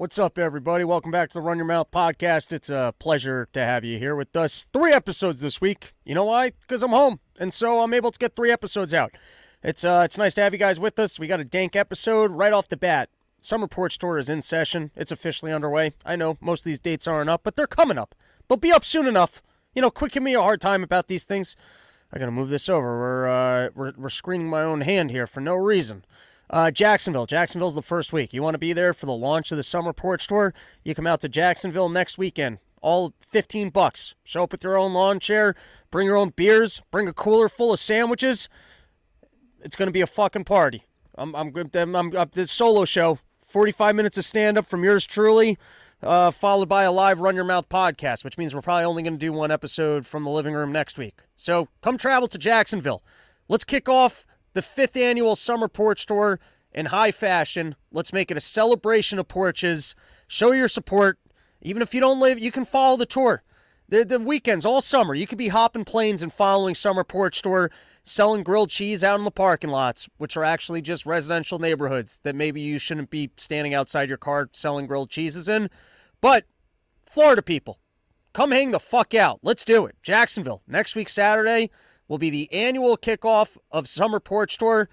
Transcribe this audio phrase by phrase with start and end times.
[0.00, 0.82] What's up, everybody?
[0.82, 2.54] Welcome back to the Run Your Mouth podcast.
[2.54, 4.66] It's a pleasure to have you here with us.
[4.72, 5.92] Three episodes this week.
[6.06, 6.52] You know why?
[6.62, 9.12] Because I'm home, and so I'm able to get three episodes out.
[9.62, 11.20] It's uh, it's nice to have you guys with us.
[11.20, 13.10] We got a dank episode right off the bat.
[13.42, 14.90] Summer Porch Tour is in session.
[14.96, 15.92] It's officially underway.
[16.02, 18.14] I know most of these dates aren't up, but they're coming up.
[18.48, 19.42] They'll be up soon enough.
[19.74, 21.56] You know, quit giving me a hard time about these things.
[22.10, 22.98] I gotta move this over.
[22.98, 26.06] We're uh, we're, we're screening my own hand here for no reason.
[26.50, 27.26] Uh, Jacksonville.
[27.26, 28.34] Jacksonville's the first week.
[28.34, 30.52] You want to be there for the launch of the Summer Porch Tour?
[30.84, 32.58] You come out to Jacksonville next weekend.
[32.82, 34.16] All 15 bucks.
[34.24, 35.54] Show up with your own lawn chair,
[35.90, 38.48] bring your own beers, bring a cooler full of sandwiches.
[39.62, 40.82] It's going to be a fucking party.
[41.16, 43.18] I'm, I'm, I'm, I'm, I'm this solo show.
[43.42, 45.58] 45 minutes of stand up from yours truly,
[46.02, 49.14] uh, followed by a live Run Your Mouth podcast, which means we're probably only going
[49.14, 51.20] to do one episode from the living room next week.
[51.36, 53.02] So come travel to Jacksonville.
[53.48, 56.40] Let's kick off the fifth annual Summer Porch Tour
[56.72, 57.74] in high fashion.
[57.92, 59.94] Let's make it a celebration of porches.
[60.26, 61.18] Show your support.
[61.62, 63.42] Even if you don't live, you can follow the tour.
[63.88, 67.70] The, the weekends, all summer, you could be hopping planes and following Summer Porch Tour,
[68.04, 72.36] selling grilled cheese out in the parking lots, which are actually just residential neighborhoods that
[72.36, 75.68] maybe you shouldn't be standing outside your car selling grilled cheeses in.
[76.20, 76.44] But
[77.04, 77.80] Florida people,
[78.32, 79.40] come hang the fuck out.
[79.42, 79.96] Let's do it.
[80.02, 81.70] Jacksonville, next week, Saturday
[82.10, 84.88] will be the annual kickoff of Summer Porch Tour.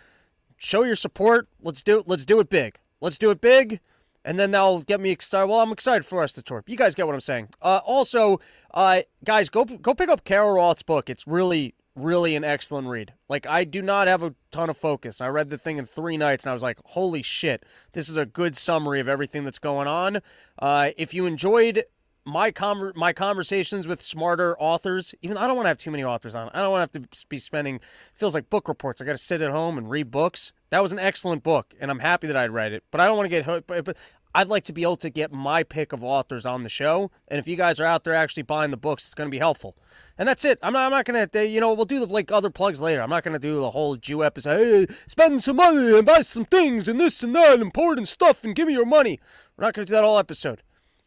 [0.55, 1.49] Show your support.
[1.59, 2.07] Let's do it.
[2.07, 2.79] Let's do it big.
[3.01, 3.79] Let's do it big,
[4.23, 5.47] and then that'll get me excited.
[5.47, 6.63] Well, I'm excited for us to tour.
[6.67, 7.49] You guys get what I'm saying.
[7.61, 8.39] Uh, also,
[8.73, 11.09] uh, guys, go go pick up Carol Roth's book.
[11.09, 13.13] It's really really an excellent read.
[13.27, 15.19] Like I do not have a ton of focus.
[15.19, 18.17] I read the thing in three nights and I was like, holy shit, this is
[18.17, 20.19] a good summary of everything that's going on.
[20.59, 21.85] Uh, if you enjoyed
[22.27, 26.03] my conver- my conversations with smarter authors, even I don't want to have too many
[26.03, 26.49] authors on.
[26.53, 27.79] I don't want to have to be spending
[28.13, 29.01] feels like book reports.
[29.01, 30.51] I got to sit at home and read books.
[30.69, 32.83] That was an excellent book, and I'm happy that I read it.
[32.91, 33.67] But I don't want to get hooked.
[33.67, 33.97] But, but
[34.35, 37.09] I'd like to be able to get my pick of authors on the show.
[37.29, 39.39] And if you guys are out there actually buying the books, it's going to be
[39.39, 39.77] helpful.
[40.17, 40.59] And that's it.
[40.61, 40.85] I'm not.
[40.85, 41.45] I'm not gonna.
[41.45, 43.01] You know, we'll do the like other plugs later.
[43.01, 44.57] I'm not gonna do the whole Jew episode.
[44.57, 48.55] Hey, spend some money and buy some things and this and that important stuff and
[48.55, 49.19] give me your money.
[49.55, 50.63] We're not gonna do that all episode.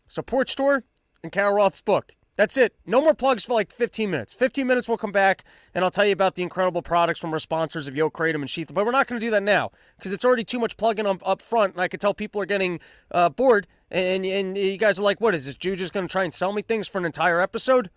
[0.06, 0.84] So Porch Tour,
[1.22, 2.14] and Carol Roth's book.
[2.40, 2.74] That's it.
[2.86, 4.32] No more plugs for like 15 minutes.
[4.32, 5.44] 15 minutes, we'll come back
[5.74, 8.48] and I'll tell you about the incredible products from our sponsors of Yo Kratom and
[8.48, 8.72] Sheath.
[8.72, 11.20] But we're not going to do that now because it's already too much plugging up,
[11.22, 11.74] up front.
[11.74, 13.66] And I could tell people are getting uh, bored.
[13.90, 15.54] And, and you guys are like, what is this?
[15.54, 17.90] Jew just going to try and sell me things for an entire episode?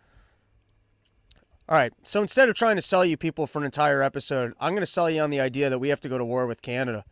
[1.69, 1.93] All right.
[2.03, 4.85] So instead of trying to sell you people for an entire episode, I'm going to
[4.85, 7.05] sell you on the idea that we have to go to war with Canada.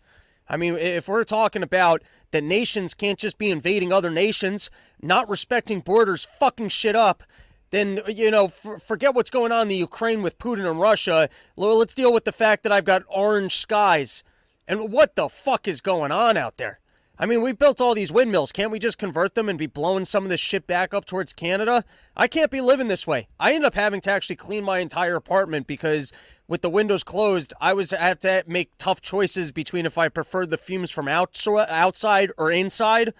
[0.51, 4.69] I mean, if we're talking about that nations can't just be invading other nations,
[5.01, 7.23] not respecting borders, fucking shit up,
[7.69, 11.29] then, you know, forget what's going on in the Ukraine with Putin and Russia.
[11.56, 14.23] Let's deal with the fact that I've got orange skies.
[14.67, 16.81] And what the fuck is going on out there?
[17.22, 18.52] I mean, we built all these windmills.
[18.52, 21.34] Can't we just convert them and be blowing some of this shit back up towards
[21.34, 21.86] Canada?
[22.18, 23.28] I can't be living this way.
[23.40, 26.12] I end up having to actually clean my entire apartment because
[26.48, 30.50] with the windows closed, I was had to make tough choices between if I preferred
[30.50, 33.14] the fumes from outside or inside,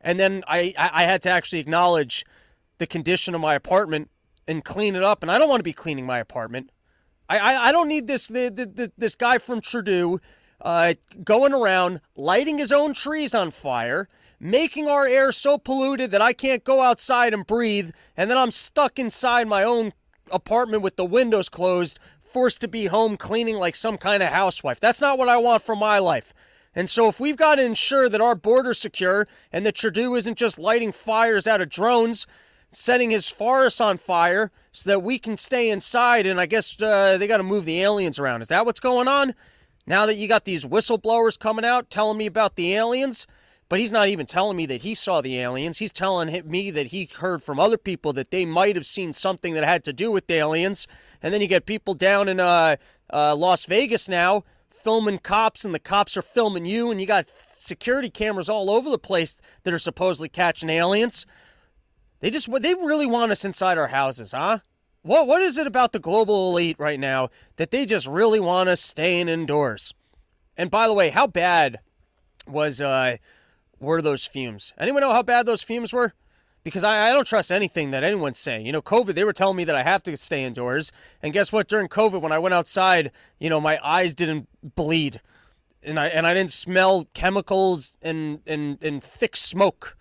[0.00, 2.24] and then I I had to actually acknowledge
[2.78, 4.08] the condition of my apartment
[4.46, 5.20] and clean it up.
[5.20, 6.70] And I don't want to be cleaning my apartment.
[7.28, 10.20] I I, I don't need this the, the, this guy from Trudeau
[10.60, 14.08] uh, going around lighting his own trees on fire,
[14.40, 18.50] making our air so polluted that I can't go outside and breathe, and then I'm
[18.50, 19.92] stuck inside my own
[20.30, 24.80] apartment with the windows closed, forced to be home cleaning like some kind of housewife.
[24.80, 26.32] That's not what I want for my life.
[26.74, 30.38] And so, if we've got to ensure that our border's secure and that Trudeau isn't
[30.38, 32.26] just lighting fires out of drones,
[32.70, 37.16] setting his forests on fire so that we can stay inside, and I guess uh,
[37.16, 38.42] they got to move the aliens around.
[38.42, 39.34] Is that what's going on?
[39.88, 43.26] Now that you got these whistleblowers coming out telling me about the aliens,
[43.70, 45.78] but he's not even telling me that he saw the aliens.
[45.78, 49.54] He's telling me that he heard from other people that they might have seen something
[49.54, 50.86] that had to do with the aliens.
[51.22, 52.76] And then you get people down in uh,
[53.10, 57.30] uh, Las Vegas now filming cops, and the cops are filming you, and you got
[57.30, 61.24] security cameras all over the place that are supposedly catching aliens.
[62.20, 64.58] They just they really want us inside our houses, huh?
[65.02, 68.68] What what is it about the global elite right now that they just really want
[68.68, 69.94] us staying indoors?
[70.56, 71.78] And by the way, how bad
[72.46, 73.16] was uh
[73.78, 74.72] were those fumes?
[74.78, 76.14] Anyone know how bad those fumes were?
[76.64, 78.66] Because I, I don't trust anything that anyone's saying.
[78.66, 80.90] You know, COVID, they were telling me that I have to stay indoors.
[81.22, 81.68] And guess what?
[81.68, 85.20] During COVID, when I went outside, you know, my eyes didn't bleed.
[85.82, 89.96] And I and I didn't smell chemicals and, and, and thick smoke.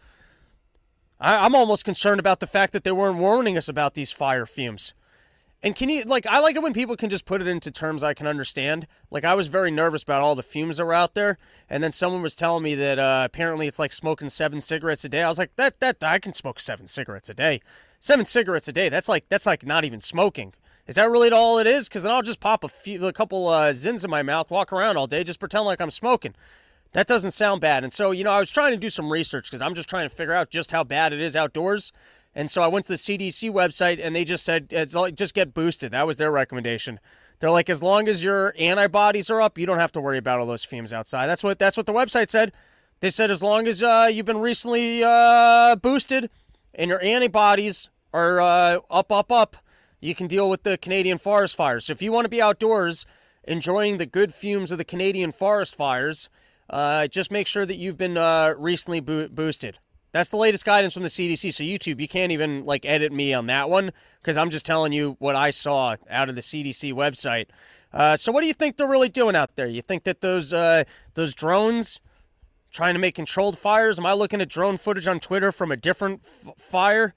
[1.19, 4.45] I, I'm almost concerned about the fact that they weren't warning us about these fire
[4.45, 4.93] fumes.
[5.63, 8.03] And can you like I like it when people can just put it into terms
[8.03, 8.85] I can understand.
[9.09, 11.91] Like I was very nervous about all the fumes that were out there, and then
[11.91, 15.23] someone was telling me that uh, apparently it's like smoking seven cigarettes a day.
[15.23, 17.61] I was like, that that I can smoke seven cigarettes a day.
[17.99, 18.87] Seven cigarettes a day.
[18.87, 20.53] That's like that's like not even smoking.
[20.85, 21.89] Is that really all it is?
[21.89, 24.71] Because then I'll just pop a few, a couple uh, Zyns in my mouth, walk
[24.71, 26.33] around all day, just pretend like I'm smoking.
[26.97, 27.83] That doesn't sound bad.
[27.83, 30.09] And so, you know, I was trying to do some research because I'm just trying
[30.09, 31.91] to figure out just how bad it is outdoors.
[32.33, 34.71] And so I went to the CDC website and they just said,
[35.13, 35.91] just get boosted.
[35.91, 36.99] That was their recommendation.
[37.37, 40.39] They're like, as long as your antibodies are up, you don't have to worry about
[40.39, 41.27] all those fumes outside.
[41.27, 42.51] That's what that's what the website said.
[42.99, 46.31] They said as long as uh, you've been recently uh, boosted
[46.73, 49.57] and your antibodies are uh, up, up, up,
[50.01, 51.85] you can deal with the Canadian forest fires.
[51.85, 53.05] So if you want to be outdoors
[53.43, 56.27] enjoying the good fumes of the Canadian forest fires,
[56.69, 59.79] uh, just make sure that you've been uh, recently bo- boosted.
[60.11, 61.53] That's the latest guidance from the CDC.
[61.53, 63.91] So YouTube, you can't even like edit me on that one
[64.21, 67.47] because I'm just telling you what I saw out of the CDC website.
[67.93, 69.67] Uh, so what do you think they're really doing out there?
[69.67, 70.83] You think that those uh,
[71.13, 71.99] those drones
[72.71, 73.99] trying to make controlled fires?
[73.99, 77.13] Am I looking at drone footage on Twitter from a different f- fire?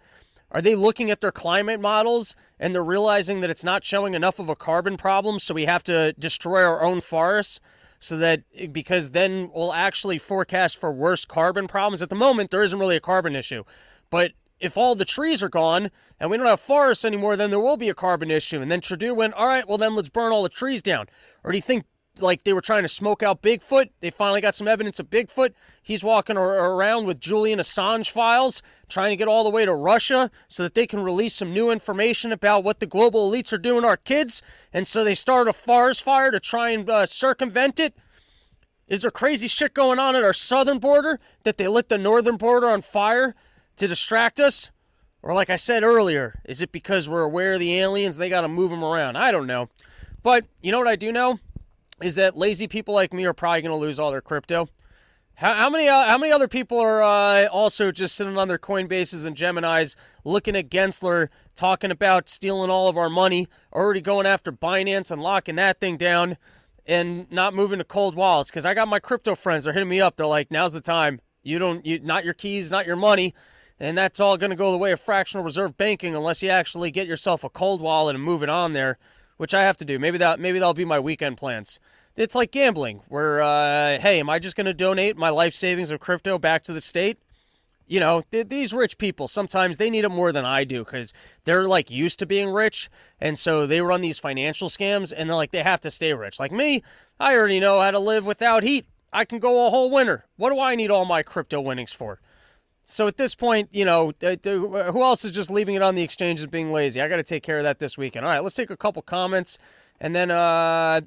[0.52, 4.38] Are they looking at their climate models and they're realizing that it's not showing enough
[4.38, 7.60] of a carbon problem, so we have to destroy our own forests?
[8.00, 8.42] So that
[8.72, 12.02] because then we'll actually forecast for worse carbon problems.
[12.02, 13.64] At the moment, there isn't really a carbon issue,
[14.08, 17.60] but if all the trees are gone and we don't have forests anymore, then there
[17.60, 18.60] will be a carbon issue.
[18.60, 21.06] And then Trudeau went, all right, well then let's burn all the trees down.
[21.44, 21.84] Or do you think
[22.22, 23.90] like they were trying to smoke out Bigfoot.
[24.00, 25.54] They finally got some evidence of Bigfoot.
[25.82, 30.30] He's walking around with Julian Assange files, trying to get all the way to Russia
[30.48, 33.82] so that they can release some new information about what the global elites are doing
[33.82, 34.42] to our kids.
[34.72, 37.94] And so they started a forest fire to try and uh, circumvent it.
[38.86, 42.36] Is there crazy shit going on at our southern border that they lit the northern
[42.36, 43.34] border on fire
[43.76, 44.70] to distract us?
[45.22, 48.40] Or, like I said earlier, is it because we're aware of the aliens they got
[48.40, 49.16] to move them around?
[49.16, 49.68] I don't know.
[50.22, 51.38] But you know what I do know?
[52.02, 54.68] Is that lazy people like me are probably going to lose all their crypto.
[55.34, 58.58] How, how many uh, how many other people are uh, also just sitting on their
[58.58, 64.26] Coinbases and Geminis looking at Gensler talking about stealing all of our money, already going
[64.26, 66.36] after Binance and locking that thing down,
[66.84, 68.50] and not moving to cold wallets?
[68.50, 70.16] Because I got my crypto friends, they're hitting me up.
[70.16, 71.20] They're like, "Now's the time.
[71.42, 73.34] You don't, you not your keys, not your money."
[73.82, 76.90] And that's all going to go the way of fractional reserve banking unless you actually
[76.90, 78.98] get yourself a cold wallet and move it on there
[79.40, 79.98] which I have to do.
[79.98, 81.80] Maybe that maybe that'll be my weekend plans.
[82.14, 85.90] It's like gambling, where uh, hey, am I just going to donate my life savings
[85.90, 87.16] of crypto back to the state?
[87.86, 91.14] You know, th- these rich people sometimes they need it more than I do because
[91.44, 95.36] they're like used to being rich, and so they run these financial scams, and they're
[95.36, 96.38] like they have to stay rich.
[96.38, 96.82] Like me,
[97.18, 98.84] I already know how to live without heat.
[99.10, 100.26] I can go a whole winter.
[100.36, 102.20] What do I need all my crypto winnings for?
[102.90, 106.48] So at this point, you know, who else is just leaving it on the exchanges
[106.48, 107.00] being lazy?
[107.00, 108.26] I got to take care of that this weekend.
[108.26, 109.58] All right, let's take a couple comments,
[110.00, 111.00] and then uh,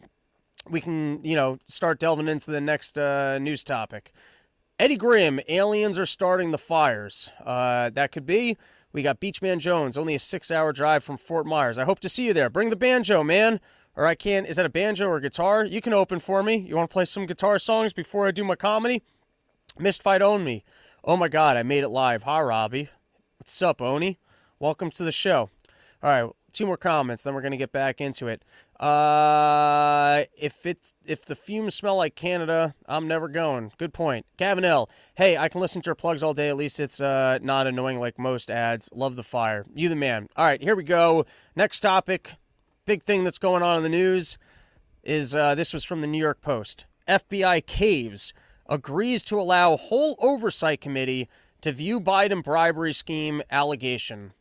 [0.69, 4.13] we can, you know, start delving into the next uh, news topic.
[4.79, 7.31] Eddie Grimm, aliens are starting the fires.
[7.45, 8.55] Uh, that could be.
[8.93, 11.77] We got Beachman Jones, only a six-hour drive from Fort Myers.
[11.77, 12.49] I hope to see you there.
[12.49, 13.59] Bring the banjo, man.
[13.97, 14.47] Or I can't.
[14.47, 15.65] Is that a banjo or a guitar?
[15.65, 16.55] You can open for me.
[16.55, 19.03] You want to play some guitar songs before I do my comedy?
[19.77, 20.63] Missed Fight Own Me.
[21.05, 22.23] Oh my God, I made it live.
[22.23, 22.87] Hi, Robbie.
[23.37, 24.19] What's up, Oni?
[24.57, 25.49] Welcome to the show.
[26.01, 28.41] All right, two more comments, then we're gonna get back into it.
[28.79, 33.73] Uh, if it's if the fumes smell like Canada, I'm never going.
[33.77, 34.63] Good point, Gavin.
[35.15, 36.47] Hey, I can listen to your plugs all day.
[36.47, 38.89] At least it's uh not annoying like most ads.
[38.93, 39.65] Love the fire.
[39.75, 40.29] You the man.
[40.37, 41.25] All right, here we go.
[41.53, 42.35] Next topic.
[42.85, 44.37] Big thing that's going on in the news
[45.03, 46.85] is uh, this was from the New York Post.
[47.09, 48.31] FBI caves
[48.67, 51.29] agrees to allow whole oversight committee
[51.61, 54.33] to view Biden bribery scheme allegation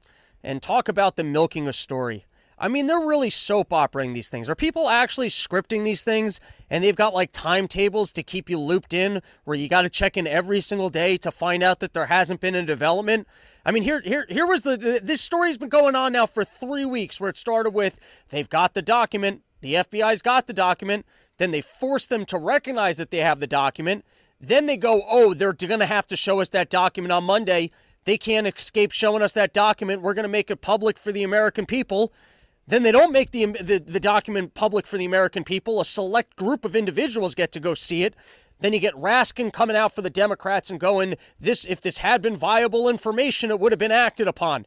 [0.43, 2.26] and talk about the milking a story.
[2.59, 4.49] I mean, they're really soap operating these things.
[4.49, 6.38] Are people actually scripting these things
[6.71, 10.17] and they've got like timetables to keep you looped in where you got to check
[10.17, 13.26] in every single day to find out that there hasn't been a development?
[13.64, 16.85] I mean, here, here, here was the this story's been going on now for three
[16.85, 17.99] weeks where it started with
[18.29, 21.05] they've got the document, the FBI's got the document,
[21.39, 24.05] then they force them to recognize that they have the document.
[24.41, 27.71] Then they go, oh, they're going to have to show us that document on Monday.
[28.05, 30.03] They can't escape showing us that document.
[30.03, 32.12] We're going to make it public for the American people.
[32.67, 35.81] Then they don't make the, um, the, the document public for the American people.
[35.81, 38.15] A select group of individuals get to go see it.
[38.61, 42.23] Then you get Raskin coming out for the Democrats and going, "This, if this had
[42.23, 44.67] been viable information, it would have been acted upon."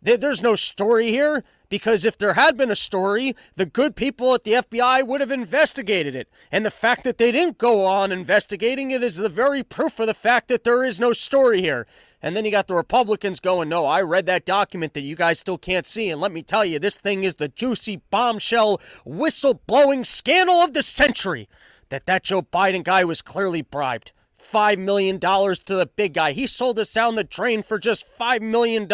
[0.00, 4.44] There's no story here Because if there had been a story, the good people at
[4.44, 6.28] the FBI would have investigated it.
[6.50, 10.06] And the fact that they didn't go on investigating it is the very proof of
[10.06, 11.86] the fact that there is no story here.
[12.20, 15.38] And then you got the Republicans going, no, I read that document that you guys
[15.38, 16.10] still can't see.
[16.10, 20.82] And let me tell you, this thing is the juicy bombshell whistleblowing scandal of the
[20.82, 21.48] century.
[21.88, 24.12] That that Joe Biden guy was clearly bribed.
[24.38, 26.32] $5 million to the big guy.
[26.32, 28.86] He sold us down the drain for just $5 million.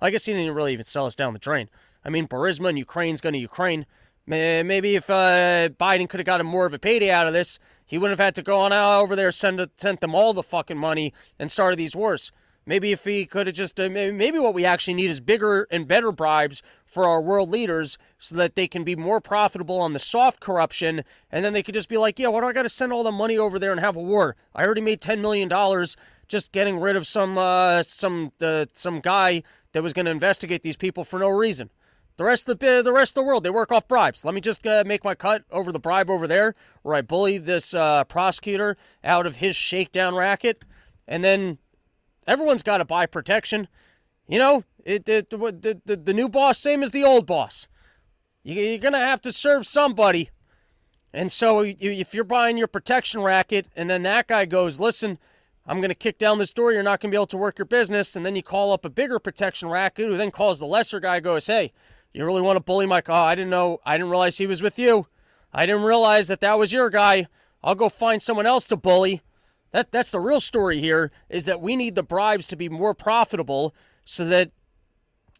[0.00, 1.68] I guess he didn't really even sell us down the drain.
[2.04, 3.86] I mean, Burisma and Ukraine's going to Ukraine.
[4.26, 7.98] Maybe if uh, Biden could have gotten more of a payday out of this, he
[7.98, 10.78] wouldn't have had to go on out over there, send sent them all the fucking
[10.78, 12.32] money, and started these wars.
[12.66, 15.86] Maybe if he could have just, uh, maybe what we actually need is bigger and
[15.86, 19.98] better bribes for our world leaders so that they can be more profitable on the
[19.98, 21.02] soft corruption.
[21.30, 23.02] And then they could just be like, yeah, why do I got to send all
[23.02, 24.34] the money over there and have a war?
[24.54, 25.50] I already made $10 million
[26.26, 29.42] just getting rid of some, uh, some, uh, some guy
[29.74, 31.68] that was going to investigate these people for no reason.
[32.16, 34.24] The rest of the the rest of the world, they work off bribes.
[34.24, 37.38] Let me just uh, make my cut over the bribe over there, where I bully
[37.38, 40.64] this uh, prosecutor out of his shakedown racket,
[41.08, 41.58] and then
[42.24, 43.66] everyone's got to buy protection.
[44.28, 47.66] You know, it, it the, the the new boss same as the old boss.
[48.44, 50.30] You, are gonna have to serve somebody,
[51.12, 55.18] and so if you're buying your protection racket, and then that guy goes, listen.
[55.66, 56.72] I'm going to kick down this door.
[56.72, 58.16] You're not going to be able to work your business.
[58.16, 61.20] And then you call up a bigger protection racket who then calls the lesser guy,
[61.20, 61.72] goes, Hey,
[62.12, 63.28] you really want to bully my car?
[63.28, 63.78] I didn't know.
[63.84, 65.06] I didn't realize he was with you.
[65.52, 67.26] I didn't realize that that was your guy.
[67.62, 69.22] I'll go find someone else to bully.
[69.70, 72.94] That, that's the real story here is that we need the bribes to be more
[72.94, 74.50] profitable so that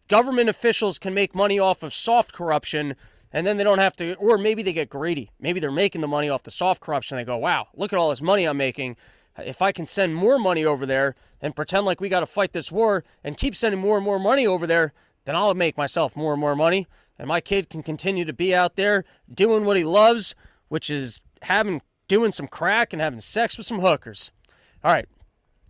[0.07, 2.95] government officials can make money off of soft corruption
[3.31, 5.29] and then they don't have to, or maybe they get greedy.
[5.39, 7.17] Maybe they're making the money off the soft corruption.
[7.17, 8.95] They go, wow, look at all this money I'm making.
[9.37, 12.53] If I can send more money over there and pretend like we got to fight
[12.53, 14.93] this war and keep sending more and more money over there,
[15.25, 16.87] then I'll make myself more and more money,
[17.17, 20.35] and my kid can continue to be out there doing what he loves,
[20.67, 24.31] which is having doing some crack and having sex with some hookers.
[24.83, 25.07] All right.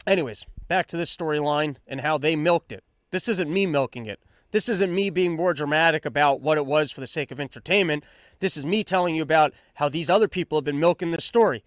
[0.06, 2.84] Anyways, back to this storyline and how they milked it.
[3.12, 4.20] This isn't me milking it.
[4.52, 8.04] This isn't me being more dramatic about what it was for the sake of entertainment.
[8.40, 11.64] This is me telling you about how these other people have been milking this story.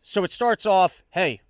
[0.00, 1.40] So it starts off hey,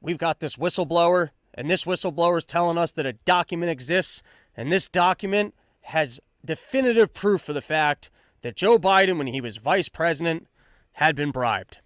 [0.00, 4.22] we've got this whistleblower, and this whistleblower is telling us that a document exists
[4.56, 8.10] and this document has definitive proof of the fact
[8.42, 10.46] that Joe Biden, when he was vice president,
[10.92, 11.78] had been bribed.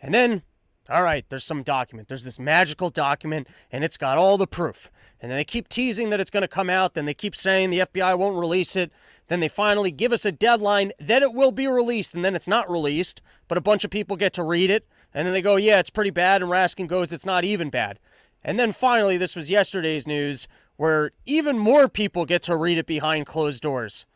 [0.00, 0.42] And then,
[0.88, 2.08] all right, there's some document.
[2.08, 4.90] There's this magical document, and it's got all the proof.
[5.20, 6.94] And then they keep teasing that it's going to come out.
[6.94, 8.90] Then they keep saying the FBI won't release it.
[9.28, 12.48] Then they finally give us a deadline that it will be released, and then it's
[12.48, 13.22] not released.
[13.48, 15.90] But a bunch of people get to read it, and then they go, yeah, it's
[15.90, 16.42] pretty bad.
[16.42, 17.98] And Raskin goes, it's not even bad.
[18.44, 22.86] And then finally, this was yesterday's news where even more people get to read it
[22.86, 24.06] behind closed doors.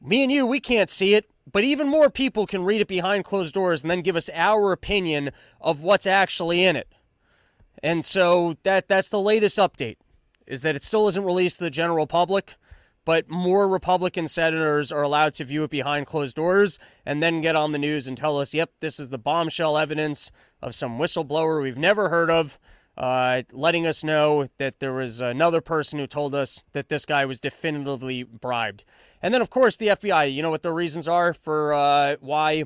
[0.00, 3.24] Me and you, we can't see it, but even more people can read it behind
[3.24, 5.30] closed doors and then give us our opinion
[5.60, 6.88] of what's actually in it.
[7.82, 9.96] And so that that's the latest update
[10.46, 12.56] is that it still isn't released to the general public,
[13.04, 17.56] but more Republican senators are allowed to view it behind closed doors and then get
[17.56, 20.30] on the news and tell us, "Yep, this is the bombshell evidence
[20.60, 22.58] of some whistleblower we've never heard of
[22.96, 27.24] uh, letting us know that there was another person who told us that this guy
[27.24, 28.84] was definitively bribed.
[29.22, 32.64] And then, of course, the FBI, you know what the reasons are for uh, why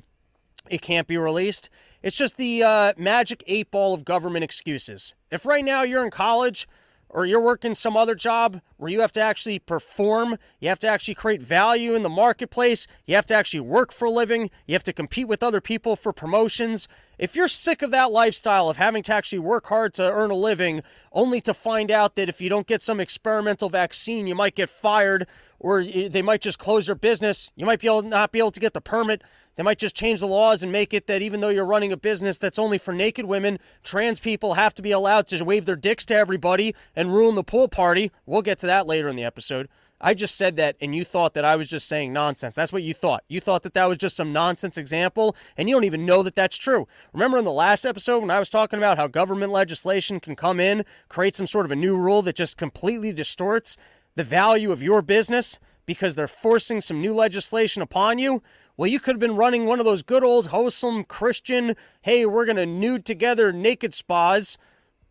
[0.68, 1.70] it can't be released?
[2.02, 5.14] It's just the uh, magic eight ball of government excuses.
[5.30, 6.66] If right now you're in college,
[7.08, 10.88] or you're working some other job where you have to actually perform, you have to
[10.88, 14.74] actually create value in the marketplace, you have to actually work for a living, you
[14.74, 16.88] have to compete with other people for promotions.
[17.18, 20.36] If you're sick of that lifestyle of having to actually work hard to earn a
[20.36, 20.82] living,
[21.12, 24.68] only to find out that if you don't get some experimental vaccine, you might get
[24.68, 25.26] fired
[25.58, 28.60] or they might just close your business, you might be able not be able to
[28.60, 29.22] get the permit,
[29.56, 31.96] they might just change the laws and make it that even though you're running a
[31.96, 35.76] business that's only for naked women, trans people have to be allowed to wave their
[35.76, 38.12] dicks to everybody and ruin the pool party.
[38.26, 39.68] We'll get to that later in the episode.
[40.00, 42.54] I just said that and you thought that I was just saying nonsense.
[42.54, 43.24] That's what you thought.
[43.28, 46.34] You thought that that was just some nonsense example and you don't even know that
[46.34, 46.86] that's true.
[47.14, 50.60] Remember in the last episode when I was talking about how government legislation can come
[50.60, 53.78] in, create some sort of a new rule that just completely distorts
[54.16, 58.42] the value of your business because they're forcing some new legislation upon you?
[58.78, 62.44] Well, you could have been running one of those good old wholesome Christian, hey, we're
[62.44, 64.58] going to nude together naked spas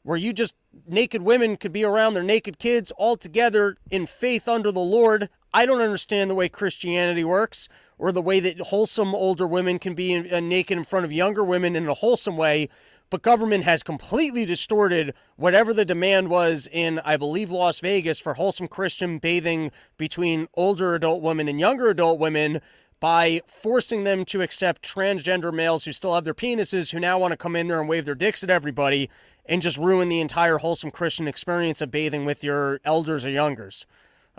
[0.04, 0.54] where you just
[0.88, 5.30] naked women could be around their naked kids all together in faith under the Lord.
[5.52, 7.68] I don't understand the way Christianity works
[7.98, 11.12] or the way that wholesome older women can be in, uh, naked in front of
[11.12, 12.70] younger women in a wholesome way.
[13.10, 18.34] but government has completely distorted whatever the demand was in, I believe, Las Vegas for
[18.34, 22.62] wholesome Christian bathing between older adult women and younger adult women
[23.06, 27.32] by forcing them to accept transgender males who still have their penises, who now want
[27.32, 29.12] to come in there and wave their dicks at everybody
[29.46, 33.86] and just ruin the entire wholesome Christian experience of bathing with your elders or youngers.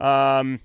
[0.01, 0.59] Um,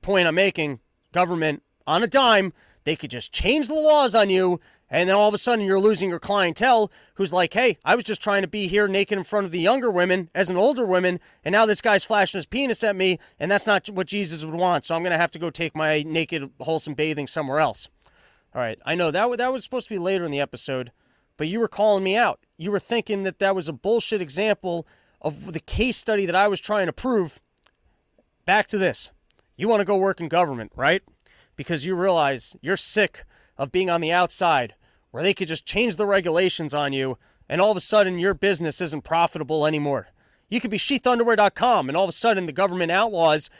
[0.00, 0.80] point I'm making
[1.12, 2.54] government on a dime,
[2.84, 4.58] they could just change the laws on you
[4.90, 8.04] and then all of a sudden, you're losing your clientele who's like, hey, I was
[8.04, 10.86] just trying to be here naked in front of the younger women as an older
[10.86, 14.44] woman, and now this guy's flashing his penis at me, and that's not what Jesus
[14.44, 14.84] would want.
[14.84, 17.88] So I'm going to have to go take my naked, wholesome bathing somewhere else.
[18.54, 20.90] All right, I know that, that was supposed to be later in the episode,
[21.36, 22.40] but you were calling me out.
[22.56, 24.86] You were thinking that that was a bullshit example
[25.20, 27.40] of the case study that I was trying to prove.
[28.46, 29.10] Back to this.
[29.56, 31.02] You want to go work in government, right?
[31.56, 33.24] Because you realize you're sick
[33.58, 34.74] of being on the outside
[35.10, 38.34] where they could just change the regulations on you and all of a sudden your
[38.34, 40.08] business isn't profitable anymore.
[40.48, 43.50] You could be sheathunderwear.com and all of a sudden the government outlaws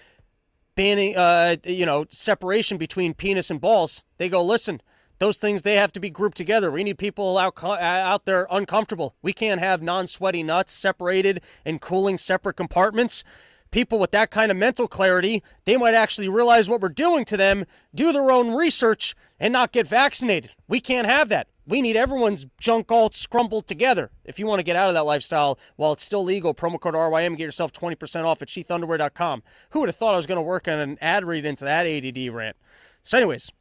[0.75, 4.05] banning, uh, you know, separation between penis and balls.
[4.19, 4.81] They go, listen,
[5.19, 6.71] those things they have to be grouped together.
[6.71, 9.17] We need people out uh, out there uncomfortable.
[9.21, 13.25] We can't have non-sweaty nuts separated in cooling separate compartments
[13.71, 17.37] people with that kind of mental clarity, they might actually realize what we're doing to
[17.37, 20.51] them, do their own research, and not get vaccinated.
[20.67, 21.49] We can't have that.
[21.67, 24.11] We need everyone's junk all scrumbled together.
[24.25, 26.95] If you want to get out of that lifestyle while it's still legal, promo code
[26.95, 29.43] RYM, get yourself 20% off at sheathunderwear.com.
[29.71, 31.87] Who would have thought I was going to work on an ad read into that
[31.87, 32.57] ADD rant?
[33.03, 33.53] So, anyways,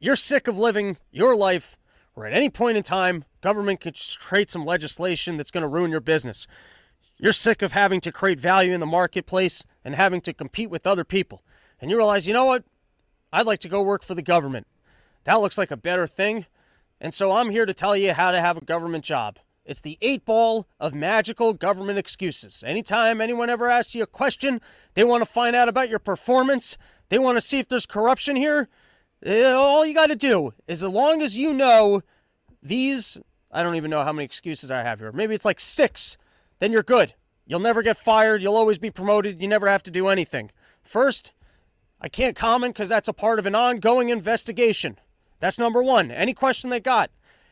[0.00, 1.76] you're sick of living your life
[2.14, 5.90] where at any point in time, government could create some legislation that's going to ruin
[5.90, 6.46] your business.
[7.22, 10.86] You're sick of having to create value in the marketplace and having to compete with
[10.86, 11.42] other people.
[11.78, 12.64] And you realize, you know what?
[13.30, 14.66] I'd like to go work for the government.
[15.24, 16.46] That looks like a better thing.
[16.98, 19.38] And so I'm here to tell you how to have a government job.
[19.66, 22.64] It's the eight ball of magical government excuses.
[22.66, 24.62] Anytime anyone ever asks you a question,
[24.94, 26.78] they want to find out about your performance,
[27.10, 28.68] they want to see if there's corruption here.
[29.22, 32.00] Eh, all you got to do is, as long as you know
[32.62, 33.18] these,
[33.52, 35.12] I don't even know how many excuses I have here.
[35.12, 36.16] Maybe it's like six
[36.60, 37.14] then you're good.
[37.46, 38.40] You'll never get fired.
[38.40, 39.42] You'll always be promoted.
[39.42, 40.52] You never have to do anything.
[40.84, 41.32] First,
[42.00, 44.98] I can't comment because that's a part of an ongoing investigation.
[45.40, 46.10] That's number one.
[46.10, 47.10] Any question they got?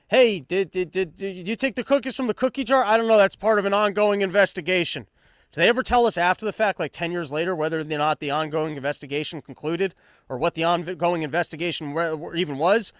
[0.08, 2.84] Hey, did, did, did, did you take the cookies from the cookie jar?
[2.84, 3.18] I don't know.
[3.18, 5.06] That's part of an ongoing investigation.
[5.52, 8.20] Do they ever tell us after the fact, like 10 years later, whether or not
[8.20, 9.94] the ongoing investigation concluded
[10.28, 11.96] or what the ongoing investigation
[12.34, 12.92] even was?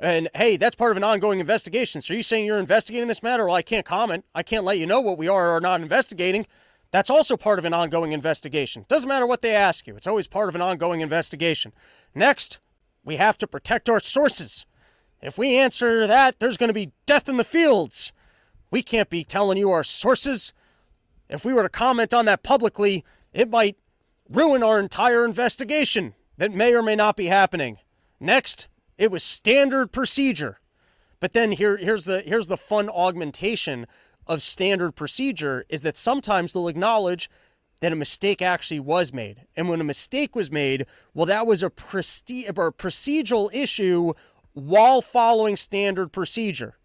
[0.00, 2.00] And hey, that's part of an ongoing investigation.
[2.00, 3.46] So you saying you're investigating this matter?
[3.46, 4.24] Well, I can't comment.
[4.34, 6.46] I can't let you know what we are or are not investigating.
[6.90, 8.84] That's also part of an ongoing investigation.
[8.88, 11.72] Doesn't matter what they ask you, it's always part of an ongoing investigation.
[12.14, 12.58] Next,
[13.04, 14.66] we have to protect our sources.
[15.22, 18.12] If we answer that, there's going to be death in the fields.
[18.70, 20.52] We can't be telling you our sources.
[21.28, 23.76] If we were to comment on that publicly, it might
[24.28, 27.78] ruin our entire investigation that may or may not be happening.
[28.20, 28.68] Next,
[29.02, 30.60] it was standard procedure.
[31.18, 33.88] But then here, here's the here's the fun augmentation
[34.28, 37.28] of standard procedure is that sometimes they'll acknowledge
[37.80, 39.46] that a mistake actually was made.
[39.56, 44.12] And when a mistake was made, well, that was a, presti- or procedural issue
[44.52, 46.78] while following standard procedure.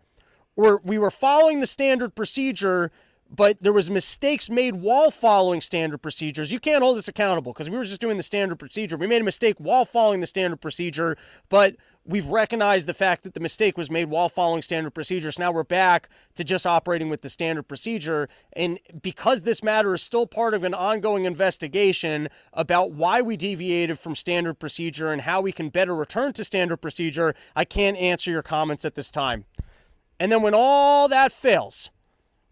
[0.56, 2.89] Or we were following the standard procedure,
[3.30, 6.51] but there was mistakes made while following standard procedures.
[6.51, 8.97] You can't hold us accountable because we were just doing the standard procedure.
[8.97, 11.15] We made a mistake while following the standard procedure,
[11.49, 11.75] but
[12.08, 15.38] we've recognized the fact that the mistake was made while following standard procedures.
[15.38, 18.30] Now we're back to just operating with the standard procedure.
[18.54, 24.00] And because this matter is still part of an ongoing investigation about why we deviated
[24.00, 28.32] from standard procedure and how we can better return to standard procedure, I can't answer
[28.32, 29.46] your comments at this time.
[30.20, 31.91] And then when all that fails,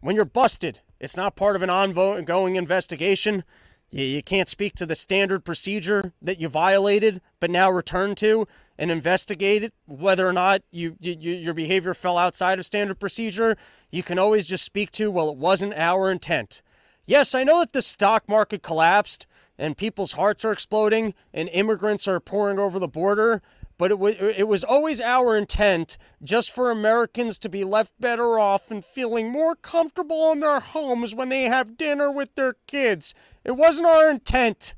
[0.01, 3.43] when you're busted, it's not part of an ongoing investigation.
[3.89, 8.91] You, can't speak to the standard procedure that you violated, but now return to and
[8.91, 13.57] investigate it, whether or not you, you, your behavior fell outside of standard procedure,
[13.91, 16.61] you can always just speak to, well, it wasn't our intent.
[17.05, 22.07] Yes, I know that the stock market collapsed and people's hearts are exploding and immigrants
[22.07, 23.41] are pouring over the border,
[23.77, 28.39] but it, w- it was always our intent just for Americans to be left better
[28.39, 33.13] off and feeling more comfortable in their homes when they have dinner with their kids.
[33.43, 34.73] It wasn't our intent.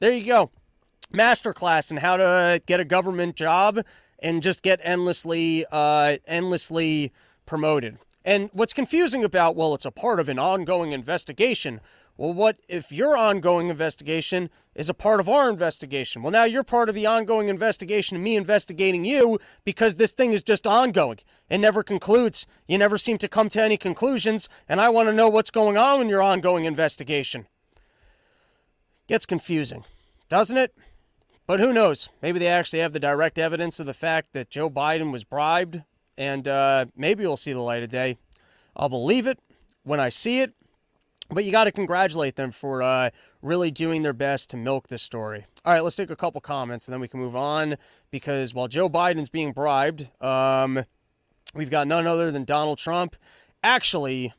[0.00, 0.50] There you go
[1.14, 3.80] masterclass in how to get a government job
[4.18, 7.12] and just get endlessly, uh, endlessly
[7.46, 7.98] promoted.
[8.24, 11.80] And what's confusing about, well, it's a part of an ongoing investigation.
[12.16, 16.22] Well, what if your ongoing investigation is a part of our investigation?
[16.22, 20.32] Well, now you're part of the ongoing investigation of me investigating you because this thing
[20.32, 21.18] is just ongoing.
[21.50, 22.46] It never concludes.
[22.68, 25.76] You never seem to come to any conclusions, and I want to know what's going
[25.76, 27.46] on in your ongoing investigation.
[29.08, 29.84] Gets confusing,
[30.28, 30.74] doesn't it?
[31.46, 32.08] But who knows?
[32.22, 35.82] Maybe they actually have the direct evidence of the fact that Joe Biden was bribed,
[36.16, 38.16] and uh, maybe we'll see the light of day.
[38.74, 39.38] I'll believe it
[39.82, 40.54] when I see it,
[41.28, 43.10] but you got to congratulate them for uh,
[43.42, 45.44] really doing their best to milk this story.
[45.64, 47.76] All right, let's take a couple comments and then we can move on
[48.10, 50.84] because while Joe Biden's being bribed, um,
[51.54, 53.16] we've got none other than Donald Trump
[53.62, 54.32] actually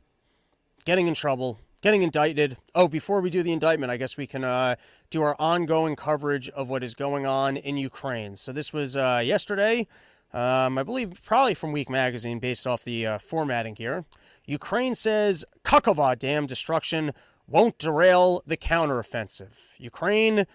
[0.85, 2.57] getting in trouble, getting indicted.
[2.73, 4.75] Oh, before we do the indictment, I guess we can uh,
[5.11, 8.35] do our ongoing coverage of what is going on in Ukraine.
[8.35, 9.85] So this was uh, yesterday,
[10.33, 14.03] um, I believe, probably from Week Magazine, based off the uh, formatting here.
[14.47, 17.11] Ukraine says Kakhovka Dam destruction
[17.47, 19.75] won't derail the counteroffensive.
[19.77, 20.47] Ukraine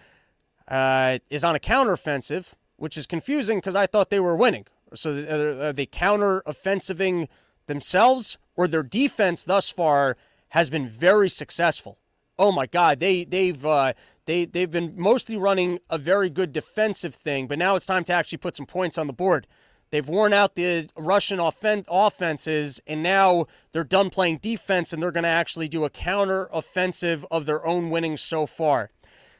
[0.67, 4.65] uh, is on a counteroffensive, which is confusing because I thought they were winning.
[4.95, 7.29] So are they counteroffensiving
[7.67, 10.17] themselves, or their defense thus far
[10.51, 11.97] has been very successful?
[12.39, 13.93] Oh my God, they they've uh,
[14.25, 18.13] they they've been mostly running a very good defensive thing, but now it's time to
[18.13, 19.47] actually put some points on the board.
[19.91, 25.11] They've worn out the Russian offen- offenses, and now they're done playing defense, and they're
[25.11, 28.91] going to actually do a counter offensive of their own winnings so far.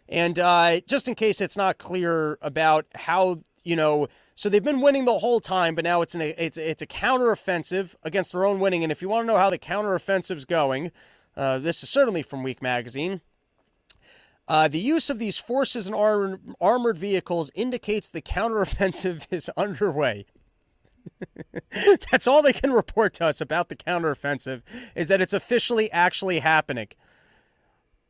[0.10, 4.08] And uh, just in case it's not clear about how you know,
[4.42, 7.30] so they've been winning the whole time, but now it's an it's it's a counter
[7.30, 8.82] offensive against their own winning.
[8.82, 10.92] And if you want to know how the counter offensive's going,
[11.38, 13.22] uh, this is certainly from Week Magazine.
[14.48, 20.26] Uh, the use of these forces and ar- armored vehicles indicates the counteroffensive is underway.
[22.12, 24.64] That's all they can report to us about the counteroffensive
[24.96, 26.88] is that it's officially actually happening.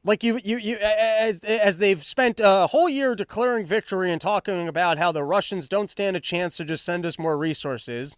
[0.03, 4.67] Like you, you, you, as as they've spent a whole year declaring victory and talking
[4.67, 8.17] about how the Russians don't stand a chance to just send us more resources,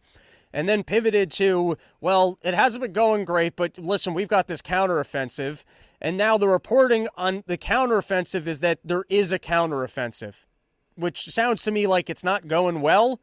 [0.54, 4.62] and then pivoted to, well, it hasn't been going great, but listen, we've got this
[4.62, 5.65] counteroffensive,
[6.00, 10.46] and now the reporting on the counteroffensive is that there is a counteroffensive,
[10.96, 13.19] which sounds to me like it's not going well.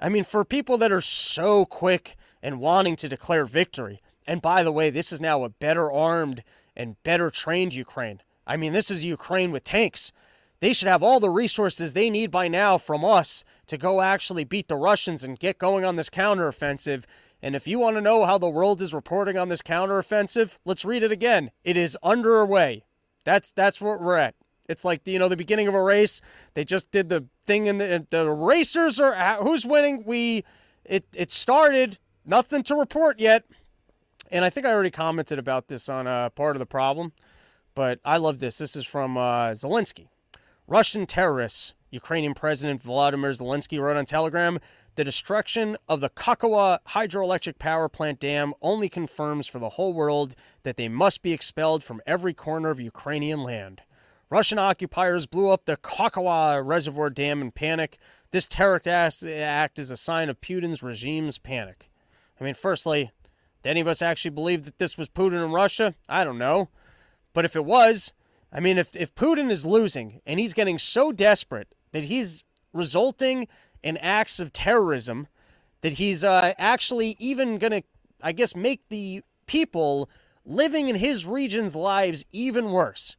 [0.00, 4.62] I mean, for people that are so quick and wanting to declare victory, and by
[4.62, 6.42] the way, this is now a better armed
[6.76, 8.20] and better trained Ukraine.
[8.46, 10.12] I mean, this is Ukraine with tanks.
[10.60, 14.44] They should have all the resources they need by now from us to go actually
[14.44, 17.04] beat the Russians and get going on this counteroffensive.
[17.42, 20.84] And if you want to know how the world is reporting on this counteroffensive, let's
[20.84, 21.50] read it again.
[21.64, 22.84] It is underway.
[23.24, 24.36] That's that's where we're at.
[24.68, 26.20] It's like you know the beginning of a race.
[26.54, 30.04] They just did the thing and the the racers are who's winning.
[30.06, 30.44] We
[30.84, 31.98] it it started.
[32.24, 33.44] Nothing to report yet.
[34.32, 37.12] And I think I already commented about this on uh, part of the problem,
[37.74, 38.56] but I love this.
[38.56, 40.08] This is from uh, Zelensky.
[40.66, 44.58] Russian terrorists, Ukrainian President Vladimir Zelensky wrote on Telegram
[44.94, 50.34] the destruction of the Kakhovka hydroelectric power plant dam only confirms for the whole world
[50.62, 53.82] that they must be expelled from every corner of Ukrainian land.
[54.30, 57.98] Russian occupiers blew up the Kakhovka reservoir dam in panic.
[58.30, 61.90] This terrorist act is a sign of Putin's regime's panic.
[62.40, 63.10] I mean, firstly,
[63.64, 65.94] any of us actually believe that this was Putin and Russia?
[66.08, 66.68] I don't know.
[67.32, 68.12] But if it was,
[68.52, 73.48] I mean, if, if Putin is losing and he's getting so desperate that he's resulting
[73.82, 75.28] in acts of terrorism,
[75.80, 77.82] that he's uh, actually even going to,
[78.22, 80.08] I guess, make the people
[80.44, 83.16] living in his region's lives even worse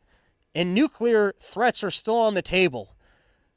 [0.55, 2.95] and nuclear threats are still on the table.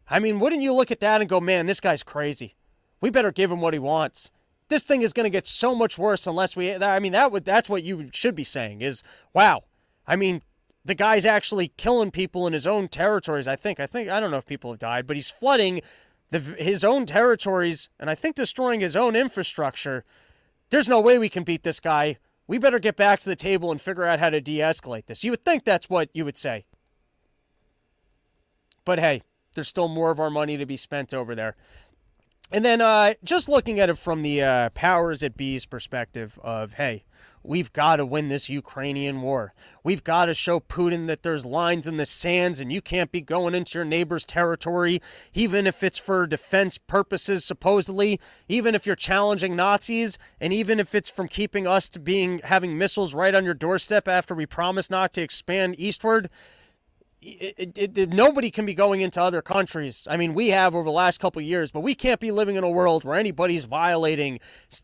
[0.09, 2.57] I mean, wouldn't you look at that and go, man, this guy's crazy.
[3.01, 4.31] We better give him what he wants.
[4.69, 6.75] This thing is going to get so much worse unless we.
[6.75, 9.03] I mean, that would that's what you should be saying is,
[9.33, 9.63] wow.
[10.07, 10.43] I mean,
[10.85, 13.47] the guy's actually killing people in his own territories.
[13.47, 13.79] I think.
[13.79, 14.09] I think.
[14.09, 15.83] I don't know if people have died, but he's flooding
[16.31, 20.05] the, his own territories and I think destroying his own infrastructure.
[20.71, 22.19] There's no way we can beat this guy.
[22.49, 25.25] We better get back to the table and figure out how to de escalate this.
[25.25, 26.65] You would think that's what you would say.
[28.85, 29.23] But hey,
[29.55, 31.57] there's still more of our money to be spent over there.
[32.53, 36.75] And then uh, just looking at it from the uh, powers at B's perspective of,
[36.75, 37.05] hey,
[37.43, 39.53] we've got to win this Ukrainian war.
[39.83, 43.21] We've got to show Putin that there's lines in the sands and you can't be
[43.21, 45.01] going into your neighbor's territory,
[45.35, 50.95] even if it's for defense purposes, supposedly, even if you're challenging Nazis, and even if
[50.95, 54.89] it's from keeping us to being having missiles right on your doorstep after we promise
[54.89, 56.29] not to expand eastward
[57.27, 60.07] it, it, it, nobody can be going into other countries.
[60.09, 62.63] I mean, we have over the last couple years, but we can't be living in
[62.63, 64.39] a world where anybody's violating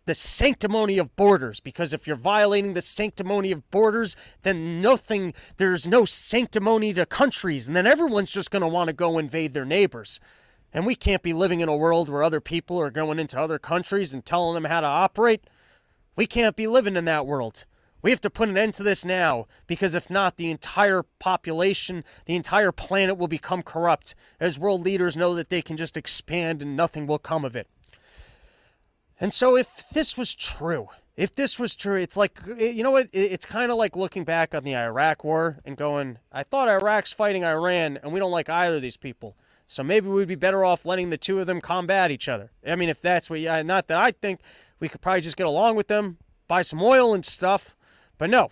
[0.07, 1.61] the sanctimony of borders.
[1.61, 7.69] Because if you're violating the sanctimony of borders, then nothing, there's no sanctimony to countries,
[7.69, 10.19] and then everyone's just going to want to go invade their neighbors.
[10.73, 13.59] And we can't be living in a world where other people are going into other
[13.59, 15.45] countries and telling them how to operate.
[16.17, 17.67] We can't be living in that world.
[18.03, 22.05] We have to put an end to this now because if not, the entire population,
[22.27, 26.63] the entire planet will become corrupt as world leaders know that they can just expand
[26.63, 27.69] and nothing will come of it.
[29.21, 32.91] And so, if this was true, if this was true, it's like, eh, you know
[32.91, 33.09] what?
[33.13, 37.13] It's kind of like looking back on the Iraq war and going, I thought Iraq's
[37.13, 39.37] fighting Iran and we don't like either of these people.
[39.69, 42.51] So maybe we'd be better off letting the two of them combat each other.
[42.67, 44.41] I mean, if that's what, you, not that I think
[44.81, 47.77] we could probably just get along with them, buy some oil and stuff
[48.23, 48.51] but no,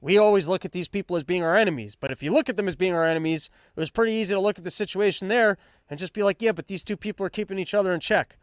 [0.00, 1.94] we always look at these people as being our enemies.
[1.94, 4.40] But if you look at them as being our enemies, it was pretty easy to
[4.40, 5.56] look at the situation there
[5.88, 8.36] and just be like, yeah, but these two people are keeping each other in check.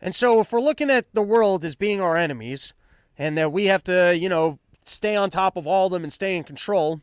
[0.00, 2.74] And so if we're looking at the world as being our enemies
[3.18, 6.12] and that we have to, you know, stay on top of all of them and
[6.12, 7.00] stay in control,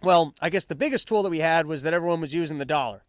[0.00, 2.64] well, I guess the biggest tool that we had was that everyone was using the
[2.64, 3.04] dollar.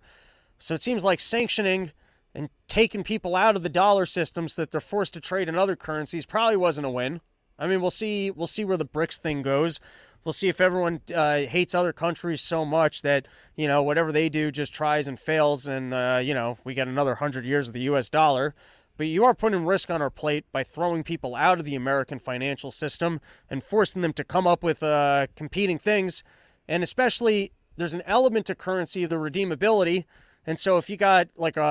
[0.59, 1.93] So it seems like sanctioning
[2.35, 5.57] and taking people out of the dollar system so that they're forced to trade in
[5.57, 7.21] other currencies probably wasn't a win.
[7.59, 8.31] I mean, we'll see.
[8.31, 9.79] We'll see where the BRICS thing goes.
[10.23, 14.29] We'll see if everyone uh, hates other countries so much that you know whatever they
[14.29, 17.73] do just tries and fails, and uh, you know we get another hundred years of
[17.73, 18.09] the U.S.
[18.09, 18.53] dollar.
[18.97, 22.17] But you are putting risk on our plate by throwing people out of the American
[22.17, 26.23] financial system and forcing them to come up with uh, competing things.
[26.67, 30.05] And especially, there's an element to currency of the redeemability.
[30.45, 31.61] And so, if you got like a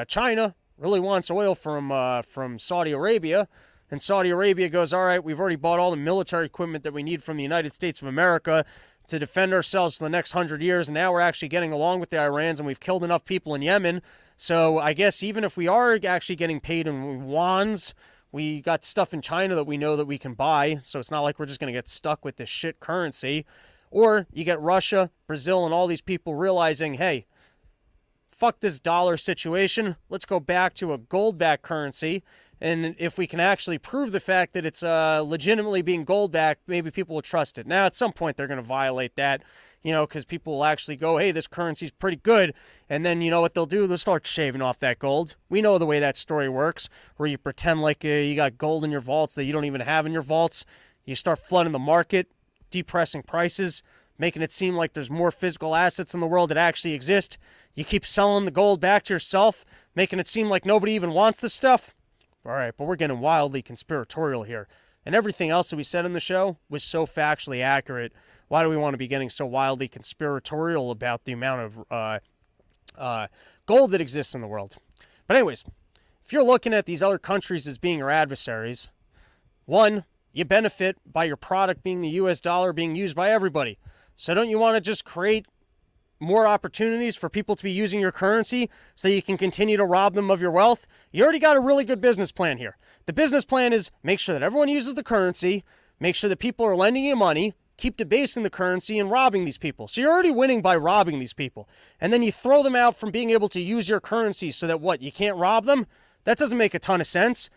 [0.00, 3.48] uh, China really wants oil from uh, from Saudi Arabia
[3.90, 7.02] and Saudi Arabia goes, all right, we've already bought all the military equipment that we
[7.02, 8.64] need from the United States of America
[9.08, 10.88] to defend ourselves for the next hundred years.
[10.88, 13.62] And now we're actually getting along with the Irans and we've killed enough people in
[13.62, 14.02] Yemen.
[14.36, 17.94] So I guess even if we are actually getting paid in wands,
[18.32, 20.76] we got stuff in China that we know that we can buy.
[20.76, 23.46] So it's not like we're just going to get stuck with this shit currency.
[23.90, 27.26] Or you get Russia, Brazil, and all these people realizing, hey,
[28.28, 29.96] fuck this dollar situation.
[30.10, 32.22] Let's go back to a gold backed currency
[32.60, 36.62] and if we can actually prove the fact that it's uh, legitimately being gold backed,
[36.66, 37.66] maybe people will trust it.
[37.66, 39.42] Now, at some point, they're going to violate that,
[39.82, 42.54] you know, because people will actually go, hey, this currency's pretty good.
[42.88, 43.86] And then, you know what they'll do?
[43.86, 45.36] They'll start shaving off that gold.
[45.50, 48.84] We know the way that story works, where you pretend like uh, you got gold
[48.84, 50.64] in your vaults that you don't even have in your vaults.
[51.04, 52.28] You start flooding the market,
[52.70, 53.82] depressing prices,
[54.18, 57.36] making it seem like there's more physical assets in the world that actually exist.
[57.74, 61.38] You keep selling the gold back to yourself, making it seem like nobody even wants
[61.38, 61.94] the stuff
[62.46, 64.68] all right, but we're getting wildly conspiratorial here.
[65.04, 68.12] And everything else that we said in the show was so factually accurate.
[68.48, 72.18] Why do we want to be getting so wildly conspiratorial about the amount of uh,
[72.96, 73.26] uh,
[73.66, 74.76] gold that exists in the world?
[75.26, 75.64] But, anyways,
[76.24, 78.88] if you're looking at these other countries as being your adversaries,
[79.64, 83.78] one, you benefit by your product being the US dollar being used by everybody.
[84.14, 85.46] So, don't you want to just create
[86.18, 90.14] more opportunities for people to be using your currency so you can continue to rob
[90.14, 92.76] them of your wealth, you already got a really good business plan here.
[93.06, 95.64] The business plan is make sure that everyone uses the currency,
[96.00, 99.58] make sure that people are lending you money, keep debasing the currency and robbing these
[99.58, 99.86] people.
[99.88, 101.68] So you're already winning by robbing these people.
[102.00, 104.80] And then you throw them out from being able to use your currency so that
[104.80, 105.86] what, you can't rob them?
[106.24, 107.50] That doesn't make a ton of sense.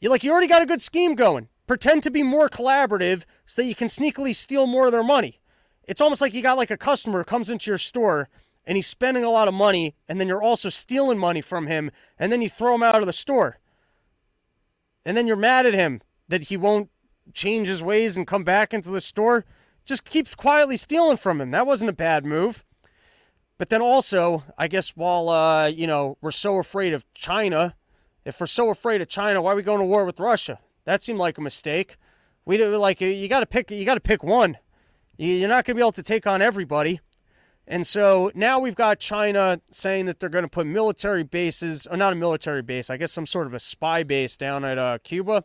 [0.00, 1.48] You like you already got a good scheme going.
[1.66, 5.40] Pretend to be more collaborative so that you can sneakily steal more of their money
[5.88, 8.28] it's almost like you got like a customer comes into your store
[8.66, 11.90] and he's spending a lot of money and then you're also stealing money from him
[12.18, 13.58] and then you throw him out of the store.
[15.06, 16.90] And then you're mad at him that he won't
[17.32, 19.46] change his ways and come back into the store.
[19.86, 21.50] Just keeps quietly stealing from him.
[21.52, 22.66] That wasn't a bad move.
[23.56, 27.74] But then also, I guess while uh, you know, we're so afraid of China,
[28.26, 30.58] if we're so afraid of China, why are we going to war with Russia?
[30.84, 31.96] That seemed like a mistake.
[32.44, 34.58] We do like you got to pick you got to pick one.
[35.18, 37.00] You're not going to be able to take on everybody.
[37.66, 41.96] And so now we've got China saying that they're going to put military bases, or
[41.96, 44.98] not a military base, I guess some sort of a spy base down at uh,
[45.02, 45.44] Cuba.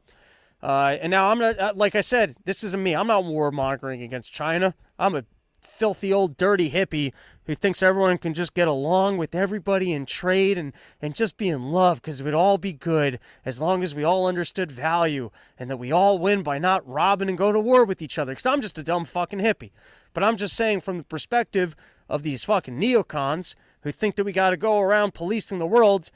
[0.61, 2.95] Uh, and now I'm not, uh, like I said, this isn't me.
[2.95, 4.73] I'm not war warmongering against China.
[4.97, 5.25] I'm a
[5.63, 7.13] filthy old dirty hippie
[7.45, 11.49] who thinks everyone can just get along with everybody and trade and, and just be
[11.49, 15.29] in love because it would all be good as long as we all understood value
[15.59, 18.31] and that we all win by not robbing and go to war with each other.
[18.31, 19.71] Because I'm just a dumb fucking hippie.
[20.13, 21.75] But I'm just saying from the perspective
[22.07, 26.09] of these fucking neocons who think that we got to go around policing the world,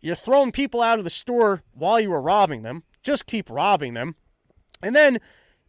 [0.00, 2.84] you're throwing people out of the store while you were robbing them.
[3.02, 4.16] Just keep robbing them.
[4.82, 5.18] And then,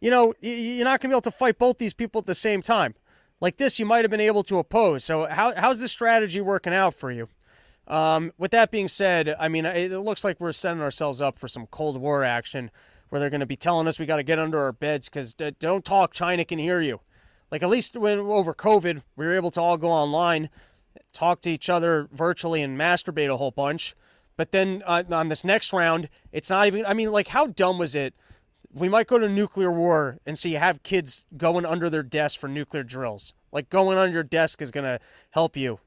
[0.00, 2.34] you know, you're not going to be able to fight both these people at the
[2.34, 2.94] same time.
[3.40, 5.04] Like this, you might have been able to oppose.
[5.04, 7.28] So, how, how's this strategy working out for you?
[7.86, 11.46] Um, with that being said, I mean, it looks like we're setting ourselves up for
[11.46, 12.70] some Cold War action
[13.08, 15.34] where they're going to be telling us we got to get under our beds because
[15.34, 17.00] don't talk, China can hear you.
[17.50, 20.48] Like, at least when over COVID, we were able to all go online,
[21.12, 23.94] talk to each other virtually, and masturbate a whole bunch.
[24.36, 27.78] But then uh, on this next round, it's not even, I mean, like, how dumb
[27.78, 28.14] was it?
[28.76, 32.46] We might go to nuclear war and you have kids going under their desk for
[32.46, 33.32] nuclear drills.
[33.50, 35.80] Like, going under your desk is going to help you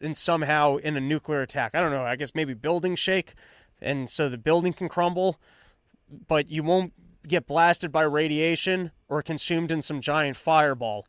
[0.00, 1.70] in somehow in a nuclear attack.
[1.74, 2.02] I don't know.
[2.02, 3.34] I guess maybe buildings shake,
[3.80, 5.38] and so the building can crumble,
[6.26, 6.92] but you won't
[7.28, 11.06] get blasted by radiation or consumed in some giant fireball.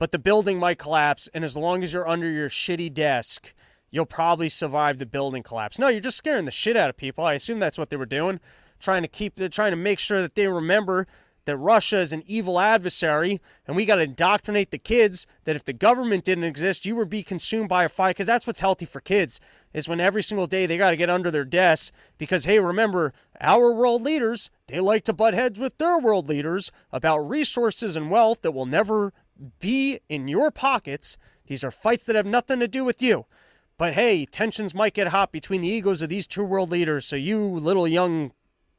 [0.00, 3.54] But the building might collapse, and as long as you're under your shitty desk,
[3.92, 5.78] you'll probably survive the building collapse.
[5.78, 7.24] No, you're just scaring the shit out of people.
[7.24, 8.40] I assume that's what they were doing,
[8.82, 11.06] trying to keep, trying to make sure that they remember
[11.44, 15.64] that Russia is an evil adversary, and we got to indoctrinate the kids that if
[15.64, 18.10] the government didn't exist, you would be consumed by a fire.
[18.10, 19.40] Because that's what's healthy for kids
[19.72, 21.90] is when every single day they got to get under their desks.
[22.16, 26.70] Because hey, remember, our world leaders they like to butt heads with their world leaders
[26.92, 29.12] about resources and wealth that will never
[29.58, 31.16] be in your pockets.
[31.46, 33.26] These are fights that have nothing to do with you.
[33.76, 37.04] But hey, tensions might get hot between the egos of these two world leaders.
[37.04, 38.32] So you little young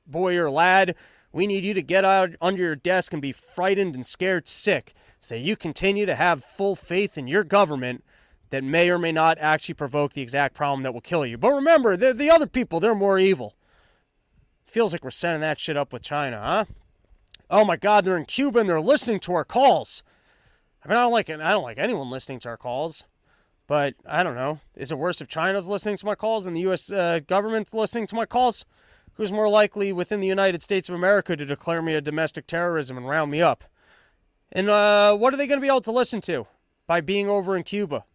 [0.06, 0.96] boy or lad
[1.32, 4.94] we need you to get out under your desk and be frightened and scared sick
[5.20, 8.04] so you continue to have full faith in your government
[8.50, 11.40] that may or may not actually provoke the exact problem that will kill you.
[11.40, 13.56] But remember, the, the other people, they're more evil.
[14.66, 16.66] Feels like we're setting that shit up with China, huh?
[17.50, 20.04] Oh my God, they're in Cuba and they're listening to our calls.
[20.86, 21.40] I mean, I don't like it.
[21.40, 23.06] I don't like anyone listening to our calls,
[23.66, 24.60] but I don't know.
[24.76, 26.92] Is it worse if China's listening to my calls and the U.S.
[26.92, 28.66] Uh, government's listening to my calls?
[29.16, 32.98] Who's more likely within the United States of America to declare me a domestic terrorism
[32.98, 33.64] and round me up?
[34.52, 36.48] And uh, what are they going to be able to listen to
[36.88, 38.06] by being over in Cuba?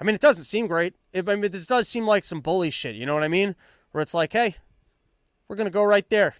[0.00, 0.94] I mean, it doesn't seem great.
[1.12, 2.94] It, I mean, this does seem like some bully shit.
[2.94, 3.54] You know what I mean?
[3.92, 4.56] Where it's like, hey,
[5.48, 6.36] we're going to go right there.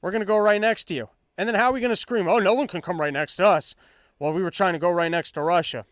[0.00, 1.08] We're going to go right next to you.
[1.38, 2.28] And then how are we going to scream?
[2.28, 3.74] Oh, no one can come right next to us.
[4.18, 5.84] Well, we were trying to go right next to Russia.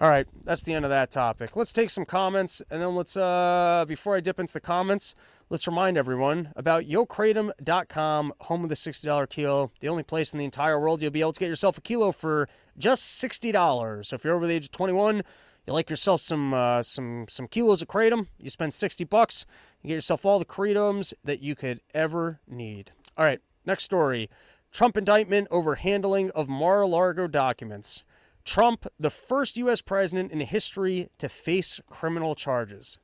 [0.00, 1.56] All right, that's the end of that topic.
[1.56, 5.14] Let's take some comments, and then let's, uh, before I dip into the comments,
[5.50, 10.44] let's remind everyone about yokratom.com, home of the $60 kilo, the only place in the
[10.44, 14.06] entire world you'll be able to get yourself a kilo for just $60.
[14.06, 15.22] So if you're over the age of 21,
[15.66, 19.44] you like yourself some uh, some some kilos of kratom, you spend 60 bucks,
[19.82, 22.92] you get yourself all the kratoms that you could ever need.
[23.18, 24.30] All right, next story.
[24.72, 28.02] Trump indictment over handling of Mar-a-Lago documents.
[28.46, 29.82] Trump, the first U.S.
[29.82, 32.96] president in history to face criminal charges.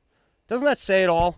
[0.47, 1.37] Doesn't that say it all?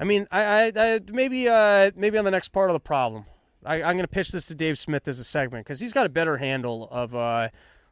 [0.00, 3.26] I mean, I, I, I maybe uh, maybe on the next part of the problem,
[3.66, 6.06] I, am going to pitch this to Dave Smith as a segment because he's got
[6.06, 7.50] a better handle of uh,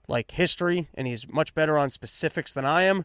[0.09, 3.05] like history and he's much better on specifics than I am.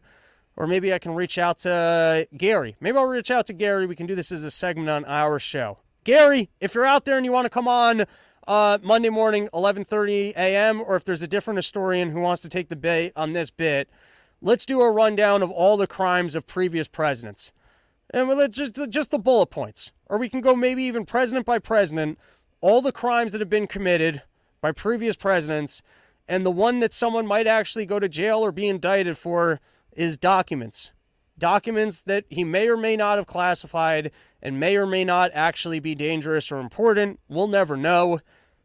[0.56, 2.76] Or maybe I can reach out to Gary.
[2.80, 3.86] Maybe I'll reach out to Gary.
[3.86, 5.78] We can do this as a segment on our show.
[6.04, 8.04] Gary, if you're out there and you want to come on
[8.46, 12.68] uh, Monday morning, 11:30 a.m., or if there's a different historian who wants to take
[12.70, 13.90] the bait on this bit,
[14.40, 17.52] let's do a rundown of all the crimes of previous presidents
[18.14, 21.58] and we'll just just the bullet points, or we can go maybe even president by
[21.58, 22.18] president,
[22.60, 24.22] all the crimes that have been committed
[24.60, 25.82] by previous presidents,
[26.28, 29.60] and the one that someone might actually go to jail or be indicted for
[29.92, 30.92] is documents.
[31.36, 35.80] Documents that he may or may not have classified and may or may not actually
[35.80, 37.18] be dangerous or important.
[37.28, 38.20] We'll never know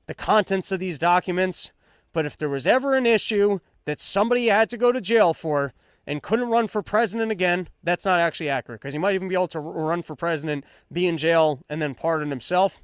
[0.05, 1.71] the contents of these documents.
[2.13, 5.73] But if there was ever an issue that somebody had to go to jail for,
[6.07, 9.35] and couldn't run for president again, that's not actually accurate because he might even be
[9.35, 12.81] able to run for president, be in jail, and then pardon himself.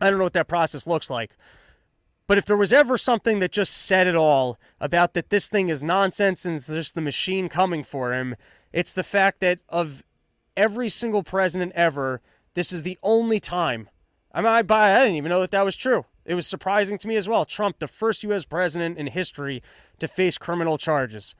[0.00, 1.36] I don't know what that process looks like.
[2.26, 5.70] But if there was ever something that just said it all about that this thing
[5.70, 8.36] is nonsense and it's just the machine coming for him,
[8.70, 10.04] it's the fact that of
[10.54, 12.20] every single president ever,
[12.52, 13.88] this is the only time.
[14.32, 16.04] I mean, I, I didn't even know that that was true.
[16.26, 17.46] It was surprising to me as well.
[17.46, 18.44] Trump, the first U.S.
[18.44, 19.62] president in history
[19.98, 21.34] to face criminal charges.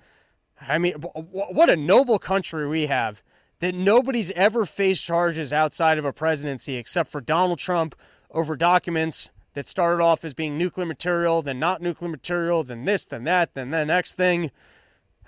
[0.60, 3.22] I mean, what a noble country we have
[3.60, 7.94] that nobody's ever faced charges outside of a presidency except for Donald Trump
[8.30, 13.04] over documents that started off as being nuclear material, then not nuclear material, then this,
[13.06, 14.50] then that, then the next thing.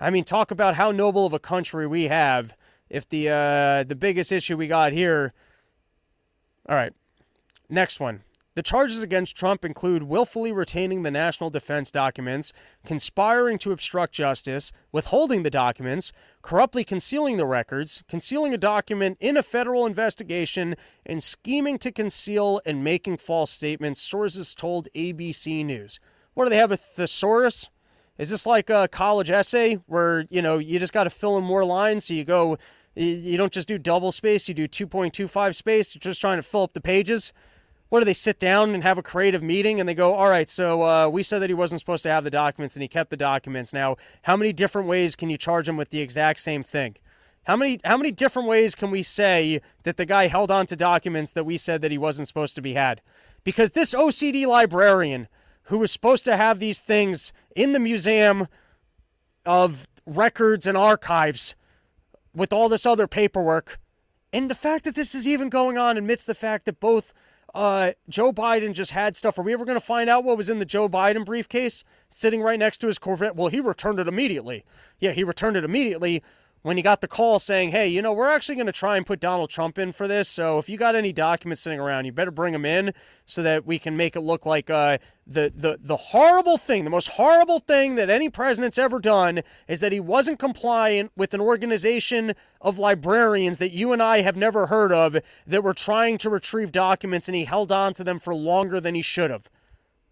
[0.00, 2.56] I mean, talk about how noble of a country we have.
[2.88, 5.32] If the uh, the biggest issue we got here.
[6.68, 6.92] All right,
[7.68, 8.22] next one.
[8.60, 12.52] The charges against Trump include willfully retaining the national defense documents,
[12.84, 19.38] conspiring to obstruct justice, withholding the documents, corruptly concealing the records, concealing a document in
[19.38, 20.74] a federal investigation,
[21.06, 25.98] and scheming to conceal and making false statements, sources told ABC News.
[26.34, 27.70] What do they have a thesaurus?
[28.18, 31.44] Is this like a college essay where, you know, you just got to fill in
[31.44, 32.04] more lines?
[32.04, 32.58] So you go,
[32.94, 35.94] you don't just do double space, you do 2.25 space.
[35.94, 37.32] You're just trying to fill up the pages.
[37.90, 40.48] What do they sit down and have a creative meeting and they go, all right,
[40.48, 43.10] so uh, we said that he wasn't supposed to have the documents and he kept
[43.10, 43.72] the documents.
[43.72, 46.96] Now, how many different ways can you charge him with the exact same thing?
[47.44, 50.76] How many how many different ways can we say that the guy held on to
[50.76, 53.00] documents that we said that he wasn't supposed to be had?
[53.42, 55.26] Because this OCD librarian
[55.64, 58.46] who was supposed to have these things in the museum
[59.44, 61.54] of records and archives
[62.34, 63.78] with all this other paperwork.
[64.32, 67.12] And the fact that this is even going on amidst the fact that both
[67.54, 69.38] uh, Joe Biden just had stuff.
[69.38, 72.42] Are we ever going to find out what was in the Joe Biden briefcase sitting
[72.42, 73.36] right next to his Corvette?
[73.36, 74.64] Well, he returned it immediately.
[74.98, 76.22] Yeah, he returned it immediately
[76.62, 79.06] when he got the call saying, hey, you know, we're actually going to try and
[79.06, 80.28] put Donald Trump in for this.
[80.28, 82.92] So if you got any documents sitting around, you better bring them in
[83.24, 86.90] so that we can make it look like uh, the, the, the horrible thing, the
[86.90, 91.40] most horrible thing that any president's ever done is that he wasn't compliant with an
[91.40, 96.30] organization of librarians that you and I have never heard of that were trying to
[96.30, 99.48] retrieve documents and he held on to them for longer than he should have.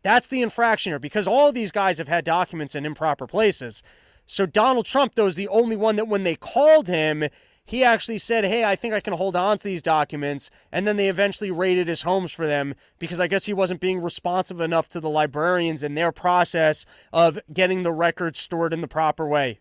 [0.03, 3.82] That's the infraction here because all these guys have had documents in improper places.
[4.30, 7.24] So Donald Trump, though, is the only one that when they called him,
[7.64, 10.50] he actually said, Hey, I think I can hold on to these documents.
[10.70, 14.02] And then they eventually raided his homes for them because I guess he wasn't being
[14.02, 18.86] responsive enough to the librarians in their process of getting the records stored in the
[18.86, 19.60] proper way.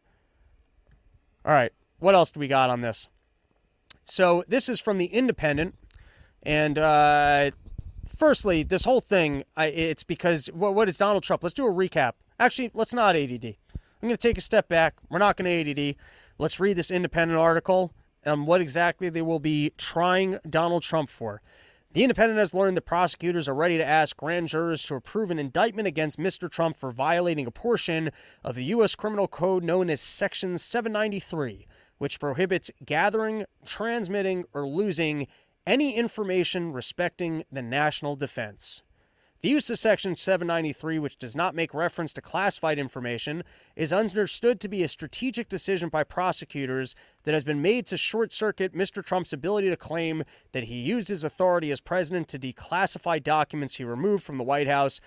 [1.45, 3.07] All right, what else do we got on this?
[4.03, 5.75] So this is from The Independent.
[6.43, 7.51] And uh,
[8.05, 11.41] firstly, this whole thing, I, it's because what, what is Donald Trump?
[11.41, 12.13] Let's do a recap.
[12.37, 13.55] Actually, let's not ADD.
[14.01, 14.95] I'm going to take a step back.
[15.09, 15.95] We're not going to ADD.
[16.37, 17.93] Let's read this independent article
[18.25, 21.41] on what exactly they will be trying Donald Trump for.
[21.93, 25.39] The Independent has learned that prosecutors are ready to ask grand jurors to approve an
[25.39, 26.47] indictment against Mr.
[26.47, 28.11] Trump for violating a portion
[28.43, 28.93] of the U.S.
[28.93, 31.65] Criminal Code known as Section 793,
[31.97, 35.25] which prohibits gathering, transmitting, or losing
[35.65, 38.83] any information respecting the national defense.
[39.41, 43.43] The use of Section 793, which does not make reference to classified information,
[43.75, 48.33] is understood to be a strategic decision by prosecutors that has been made to short
[48.33, 49.05] circuit Mr.
[49.05, 50.23] Trump's ability to claim
[50.53, 54.67] that he used his authority as president to declassify documents he removed from the White
[54.67, 54.99] House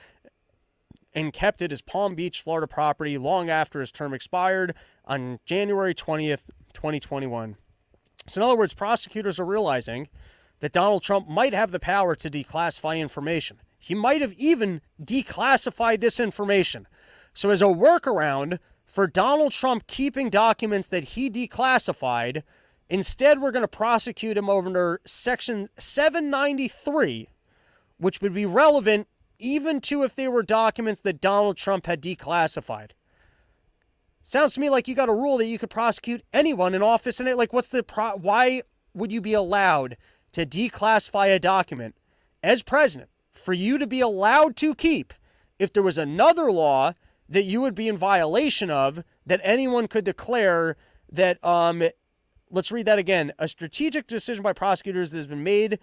[1.13, 4.77] and kept it as Palm Beach, Florida property long after his term expired
[5.07, 7.57] on January 20th, 2021.
[8.29, 10.09] So, in other words, prosecutors are realizing
[10.61, 13.59] that Donald Trump might have the power to declassify information.
[13.83, 16.87] He might have even declassified this information.
[17.33, 22.43] So, as a workaround for Donald Trump keeping documents that he declassified,
[22.91, 27.29] instead we're going to prosecute him under Section 793,
[27.97, 29.09] which would be relevant
[29.39, 32.91] even to if they were documents that Donald Trump had declassified.
[34.23, 37.19] Sounds to me like you got a rule that you could prosecute anyone in office
[37.19, 37.39] in it.
[37.39, 38.63] Like, what's the pro- why
[38.93, 39.97] would you be allowed
[40.33, 41.97] to declassify a document
[42.43, 43.09] as president?
[43.41, 45.13] For you to be allowed to keep
[45.59, 46.93] if there was another law
[47.29, 50.77] that you would be in violation of that anyone could declare
[51.11, 51.83] that um
[52.51, 53.33] let's read that again.
[53.39, 55.79] A strategic decision by prosecutors that has been made.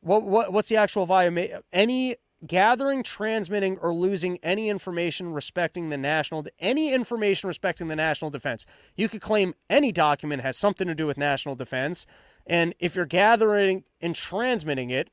[0.00, 1.38] What, what what's the actual volume
[1.72, 2.16] any
[2.46, 8.64] gathering transmitting or losing any information respecting the national any information respecting the national defense.
[8.96, 12.06] You could claim any document has something to do with national defense.
[12.46, 15.10] And if you're gathering and transmitting it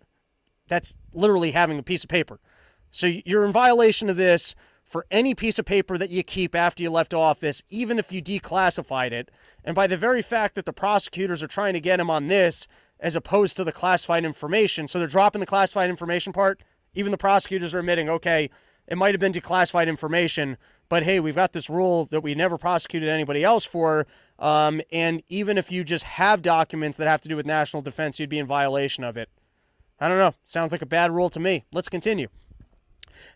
[0.68, 2.40] that's literally having a piece of paper.
[2.92, 4.56] So you're in violation of this
[4.86, 8.22] for any piece of paper that you keep after you left office, even if you
[8.22, 9.32] declassified it.
[9.64, 12.68] And by the very fact that the prosecutors are trying to get him on this
[13.00, 16.62] as opposed to the classified information, so they're dropping the classified information part,
[16.94, 18.50] even the prosecutors are admitting, okay,
[18.88, 20.58] it might have been declassified information,
[20.88, 24.06] but hey, we've got this rule that we never prosecuted anybody else for.
[24.38, 28.20] Um, and even if you just have documents that have to do with national defense,
[28.20, 29.30] you'd be in violation of it.
[30.00, 30.34] I don't know.
[30.44, 31.66] Sounds like a bad rule to me.
[31.72, 32.28] Let's continue.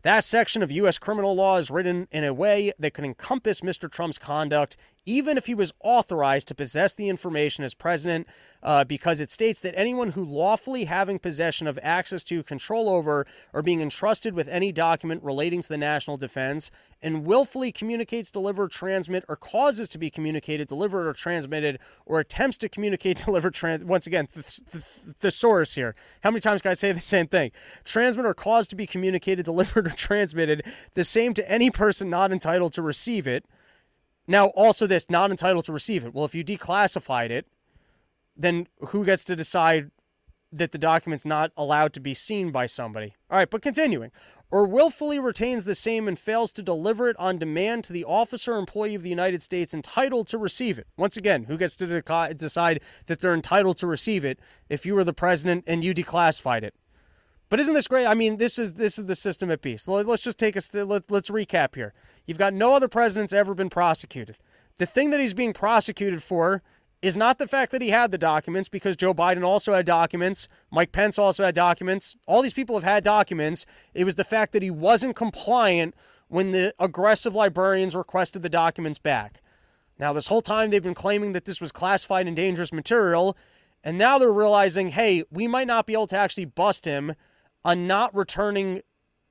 [0.04, 0.98] That section of U.S.
[0.98, 3.92] criminal law is written in a way that could encompass Mr.
[3.92, 8.28] Trump's conduct, even if he was authorized to possess the information as president,
[8.62, 13.26] uh, because it states that anyone who lawfully having possession of access to, control over,
[13.54, 16.70] or being entrusted with any document relating to the national defense
[17.02, 22.58] and willfully communicates, deliver, transmit, or causes to be communicated, delivered, or transmitted, or attempts
[22.58, 23.84] to communicate, deliver, trans.
[23.84, 25.96] Once again, the, the, the source here.
[26.22, 27.52] How many times can I say the same thing?
[27.86, 32.32] Transmit or cause to be communicated, delivered, or transmitted, the same to any person not
[32.32, 33.46] entitled to receive it.
[34.28, 36.14] Now, also this, not entitled to receive it.
[36.14, 37.48] Well, if you declassified it,
[38.38, 39.92] then who gets to decide
[40.52, 43.16] that the document's not allowed to be seen by somebody?
[43.30, 44.12] All right, but continuing.
[44.52, 48.54] or willfully retains the same and fails to deliver it on demand to the officer
[48.54, 50.88] or employee of the United States entitled to receive it.
[50.98, 54.96] Once again, who gets to de- decide that they're entitled to receive it if you
[54.96, 56.74] were the president and you declassified it?
[57.50, 58.06] But isn't this great?
[58.06, 59.88] I mean, this is this is the system at peace.
[59.88, 61.94] Let's just take a let, let's recap here.
[62.26, 64.38] You've got no other president's ever been prosecuted.
[64.78, 66.62] The thing that he's being prosecuted for
[67.02, 70.48] is not the fact that he had the documents because Joe Biden also had documents,
[70.70, 72.16] Mike Pence also had documents.
[72.28, 73.66] All these people have had documents.
[73.94, 75.96] It was the fact that he wasn't compliant
[76.28, 79.42] when the aggressive librarians requested the documents back.
[79.98, 83.36] Now, this whole time they've been claiming that this was classified and dangerous material,
[83.84, 87.16] and now they're realizing, hey, we might not be able to actually bust him
[87.64, 88.82] on not returning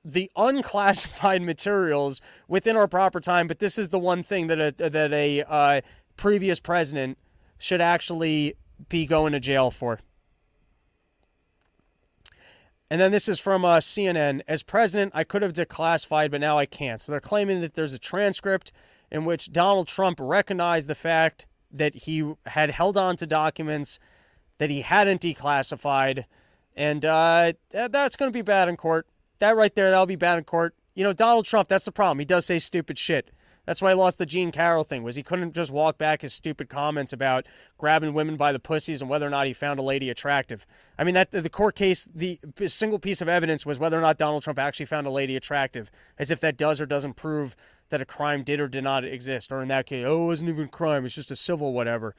[0.03, 3.47] the unclassified materials within our proper time.
[3.47, 5.81] But this is the one thing that a that a uh,
[6.15, 7.17] previous president
[7.57, 8.55] should actually
[8.87, 9.99] be going to jail for.
[12.91, 14.41] And then this is from uh, CNN.
[14.47, 16.99] As president, I could have declassified, but now I can't.
[16.99, 18.71] So they're claiming that there's a transcript
[19.11, 23.99] in which Donald Trump recognized the fact that he had held on to documents
[24.57, 26.25] that he hadn't declassified.
[26.75, 29.07] And uh, that's going to be bad in court.
[29.39, 30.75] That right there, that'll be bad in court.
[30.95, 32.19] You know, Donald Trump, that's the problem.
[32.19, 33.31] He does say stupid shit.
[33.69, 35.03] That's why he lost the Jean Carroll thing.
[35.03, 37.45] Was he couldn't just walk back his stupid comments about
[37.77, 40.65] grabbing women by the pussies and whether or not he found a lady attractive.
[40.97, 44.17] I mean that the court case, the single piece of evidence was whether or not
[44.17, 47.55] Donald Trump actually found a lady attractive, as if that does or doesn't prove
[47.89, 49.51] that a crime did or did not exist.
[49.51, 51.05] Or in that case, oh, it wasn't even a crime.
[51.05, 52.15] It's just a civil whatever.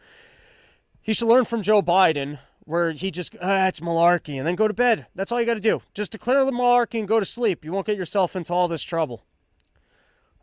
[1.02, 4.68] He should learn from Joe Biden, where he just, ah, it's malarkey, and then go
[4.68, 5.06] to bed.
[5.14, 5.82] That's all you got to do.
[5.94, 7.64] Just declare the malarkey and go to sleep.
[7.64, 9.24] You won't get yourself into all this trouble.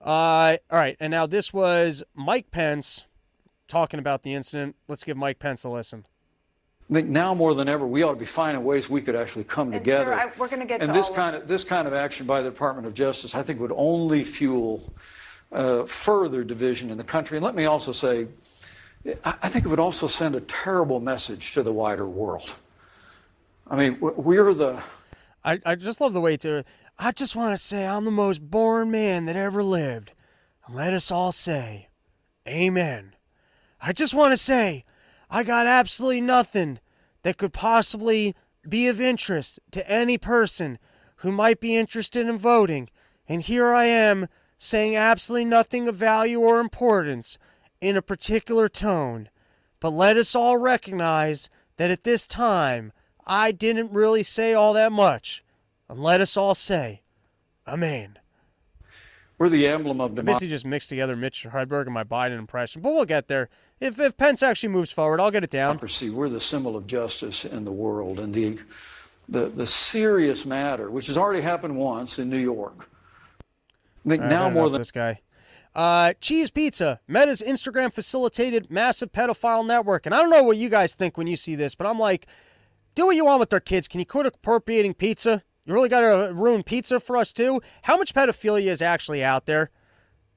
[0.01, 3.05] Uh, all right, and now this was Mike Pence
[3.67, 4.75] talking about the incident.
[4.87, 6.05] Let's give Mike Pence a listen.
[6.89, 9.43] I think now more than ever, we ought to be finding ways we could actually
[9.43, 10.05] come and together.
[10.05, 11.93] Sir, I, we're going to get and to this all kind of, this kind of
[11.93, 14.93] action by the Department of Justice, I think, would only fuel
[15.51, 17.37] uh, further division in the country.
[17.37, 18.27] And let me also say,
[19.23, 22.53] I think it would also send a terrible message to the wider world.
[23.69, 24.81] I mean, we're the.
[25.43, 26.63] I, I just love the way to
[26.99, 30.13] I just want to say I'm the most boring man that ever lived.
[30.65, 31.89] And let us all say,
[32.47, 33.13] Amen.
[33.79, 34.83] I just want to say,
[35.29, 36.79] I got absolutely nothing
[37.21, 38.35] that could possibly
[38.67, 40.79] be of interest to any person
[41.17, 42.89] who might be interested in voting.
[43.29, 44.27] And here I am
[44.57, 47.37] saying absolutely nothing of value or importance
[47.81, 49.29] in a particular tone.
[49.79, 52.91] But let us all recognize that at this time,
[53.25, 55.43] I didn't really say all that much.
[55.89, 57.01] And let us all say,
[57.67, 58.17] Amen.
[59.37, 60.33] We're the emblem of democracy.
[60.33, 63.49] Basically, just mixed together Mitch Hedberg and my Biden impression, but we'll get there.
[63.79, 65.75] If if Pence actually moves forward, I'll get it down.
[65.75, 66.09] Democracy.
[66.09, 68.57] We're the symbol of justice in the world, and the
[69.29, 72.89] the the serious matter, which has already happened once in New York.
[74.05, 75.19] I think right, now more than this guy.
[75.77, 80.07] Uh, Cheese Pizza, Meta's Instagram facilitated massive pedophile network.
[80.07, 82.25] And I don't know what you guys think when you see this, but I'm like,
[82.95, 83.87] do what you want with their kids.
[83.87, 85.43] Can you quit appropriating pizza?
[85.65, 87.61] You really got to ruin pizza for us too?
[87.83, 89.69] How much pedophilia is actually out there?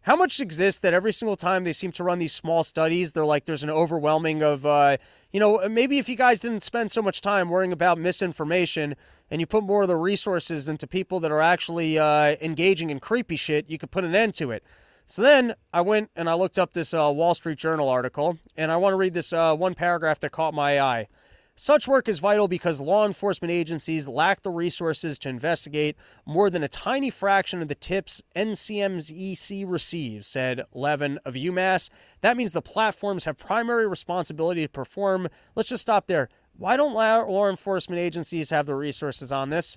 [0.02, 3.24] How much exists that every single time they seem to run these small studies, they're
[3.24, 4.98] like, there's an overwhelming of, uh,
[5.32, 8.94] you know, maybe if you guys didn't spend so much time worrying about misinformation
[9.30, 13.00] and you put more of the resources into people that are actually uh, engaging in
[13.00, 14.62] creepy shit, you could put an end to it.
[15.10, 18.70] So then I went and I looked up this uh, Wall Street Journal article, and
[18.70, 21.08] I want to read this uh, one paragraph that caught my eye.
[21.56, 26.62] Such work is vital because law enforcement agencies lack the resources to investigate more than
[26.62, 31.90] a tiny fraction of the tips NCMEC receives, said Levin of UMass.
[32.20, 35.26] That means the platforms have primary responsibility to perform.
[35.56, 36.28] Let's just stop there.
[36.56, 39.76] Why don't law enforcement agencies have the resources on this?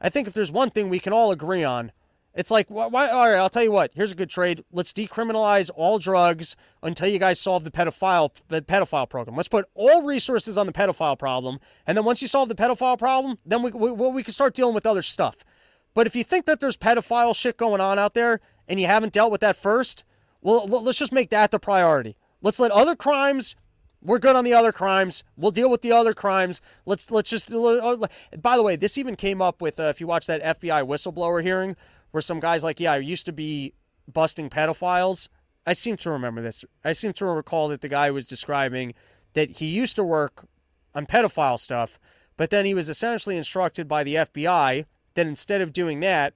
[0.00, 1.90] I think if there's one thing we can all agree on,
[2.34, 3.90] it's like, why, why, all right, I'll tell you what.
[3.94, 4.62] Here's a good trade.
[4.70, 9.36] Let's decriminalize all drugs until you guys solve the pedophile the pedophile program.
[9.36, 12.98] Let's put all resources on the pedophile problem, and then once you solve the pedophile
[12.98, 15.44] problem, then we we, we can start dealing with other stuff.
[15.92, 19.12] But if you think that there's pedophile shit going on out there and you haven't
[19.12, 20.04] dealt with that first,
[20.40, 22.16] well, let's just make that the priority.
[22.40, 23.56] Let's let other crimes.
[24.02, 25.24] We're good on the other crimes.
[25.36, 26.62] We'll deal with the other crimes.
[26.86, 27.52] Let's let's just.
[27.52, 27.98] Uh,
[28.40, 31.42] by the way, this even came up with uh, if you watch that FBI whistleblower
[31.42, 31.76] hearing
[32.10, 33.74] where some guys like, yeah, I used to be
[34.10, 35.28] busting pedophiles.
[35.66, 36.64] I seem to remember this.
[36.84, 38.94] I seem to recall that the guy was describing
[39.34, 40.46] that he used to work
[40.94, 41.98] on pedophile stuff,
[42.36, 44.84] but then he was essentially instructed by the FBI
[45.14, 46.34] that instead of doing that,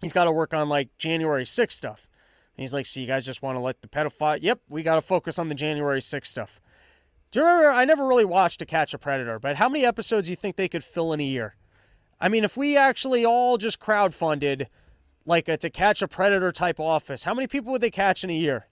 [0.00, 2.08] he's got to work on like January 6th stuff.
[2.56, 4.38] And he's like, so you guys just want to let the pedophile?
[4.40, 6.60] Yep, we got to focus on the January 6th stuff.
[7.30, 7.70] Do you remember?
[7.70, 10.56] I never really watched To Catch a Predator, but how many episodes do you think
[10.56, 11.56] they could fill in a year?
[12.20, 14.66] I mean, if we actually all just crowdfunded
[15.24, 18.30] like a to catch a predator type office, how many people would they catch in
[18.30, 18.66] a year?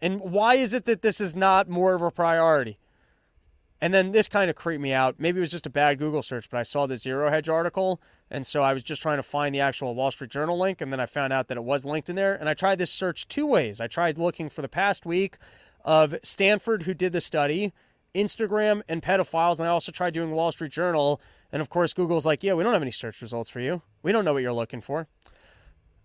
[0.00, 2.78] And why is it that this is not more of a priority?
[3.82, 5.16] And then this kind of creeped me out.
[5.18, 8.00] Maybe it was just a bad Google search, but I saw the Zero Hedge article.
[8.30, 10.80] And so I was just trying to find the actual Wall Street Journal link.
[10.80, 12.34] And then I found out that it was linked in there.
[12.34, 13.80] And I tried this search two ways.
[13.80, 15.38] I tried looking for the past week
[15.82, 17.72] of Stanford, who did the study,
[18.14, 19.58] Instagram, and pedophiles.
[19.58, 21.20] And I also tried doing Wall Street Journal.
[21.50, 23.80] And of course, Google's like, yeah, we don't have any search results for you.
[24.02, 25.08] We don't know what you're looking for.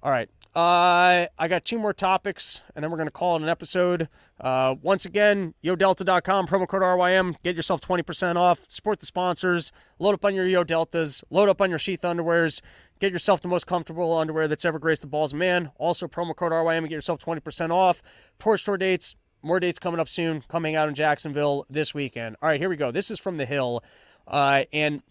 [0.06, 0.30] All right.
[0.56, 4.08] Uh, I got two more topics, and then we're going to call it an episode.
[4.40, 7.36] Uh, once again, YoDelta.com, promo code RYM.
[7.42, 8.68] Get yourself 20% off.
[8.70, 9.72] Support the sponsors.
[9.98, 11.24] Load up on your Yo Deltas.
[11.32, 12.62] Load up on your sheath underwears.
[13.00, 15.72] Get yourself the most comfortable underwear that's ever graced the balls of man.
[15.80, 18.04] Also, promo code RYM and get yourself 20% off.
[18.40, 19.16] Porsche store dates.
[19.42, 22.36] More dates coming up soon, coming out in Jacksonville this weekend.
[22.44, 22.92] All right, here we go.
[22.92, 23.84] This is from The Hill.
[24.28, 25.02] Uh, and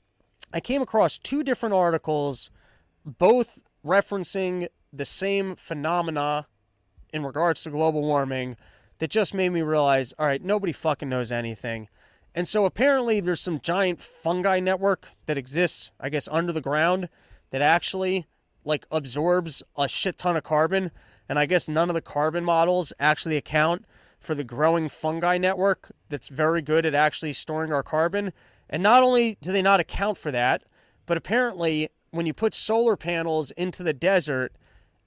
[0.52, 2.48] I came across two different articles,
[3.04, 6.46] both referencing the same phenomena
[7.12, 8.56] in regards to global warming
[8.98, 11.88] that just made me realize all right, nobody fucking knows anything.
[12.34, 17.08] And so apparently there's some giant fungi network that exists, I guess, under the ground
[17.50, 18.26] that actually
[18.64, 20.90] like absorbs a shit ton of carbon.
[21.28, 23.84] And I guess none of the carbon models actually account
[24.18, 28.32] for the growing fungi network that's very good at actually storing our carbon.
[28.68, 30.64] And not only do they not account for that,
[31.06, 34.52] but apparently when you put solar panels into the desert,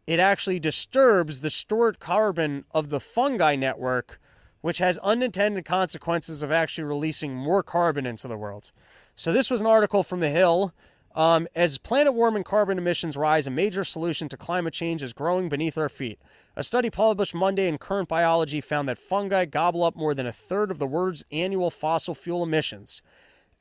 [0.08, 4.20] it actually disturbs the stored carbon of the fungi network,
[4.62, 8.72] which has unintended consequences of actually releasing more carbon into the world.
[9.18, 10.74] So, this was an article from The Hill.
[11.14, 15.50] Um, as planet warming carbon emissions rise, a major solution to climate change is growing
[15.50, 16.20] beneath our feet.
[16.56, 20.32] A study published Monday in Current Biology found that fungi gobble up more than a
[20.32, 23.02] third of the world's annual fossil fuel emissions.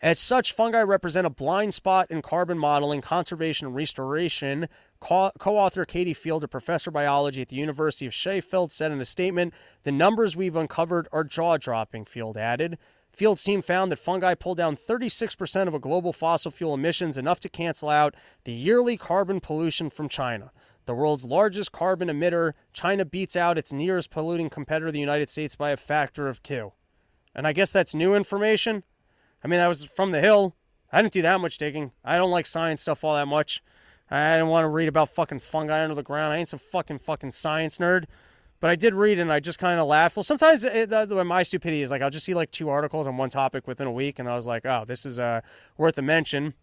[0.03, 4.69] As such, fungi represent a blind spot in carbon modeling, conservation, and restoration.
[5.01, 9.01] Co author Katie Field, a professor of biology at the University of Sheffield, said in
[9.01, 12.77] a statement The numbers we've uncovered are jaw dropping, Field added.
[13.11, 17.41] Field's team found that fungi pull down 36% of a global fossil fuel emissions, enough
[17.41, 20.51] to cancel out the yearly carbon pollution from China.
[20.85, 25.57] The world's largest carbon emitter, China beats out its nearest polluting competitor, the United States,
[25.57, 26.73] by a factor of two.
[27.35, 28.85] And I guess that's new information.
[29.47, 30.57] I mean, that was from the Hill.
[30.91, 31.93] I didn't do that much digging.
[32.05, 33.63] I don't like science stuff all that much.
[34.11, 36.33] I didn't want to read about fucking fungi under the ground.
[36.33, 38.07] I ain't some fucking fucking science nerd.
[38.59, 40.17] But I did read and I just kind of laughed.
[40.17, 43.31] Well, sometimes it, my stupidity is like I'll just see like two articles on one
[43.31, 45.43] topic within a week, and I was like, oh, this is uh,
[45.79, 46.55] worth a mention.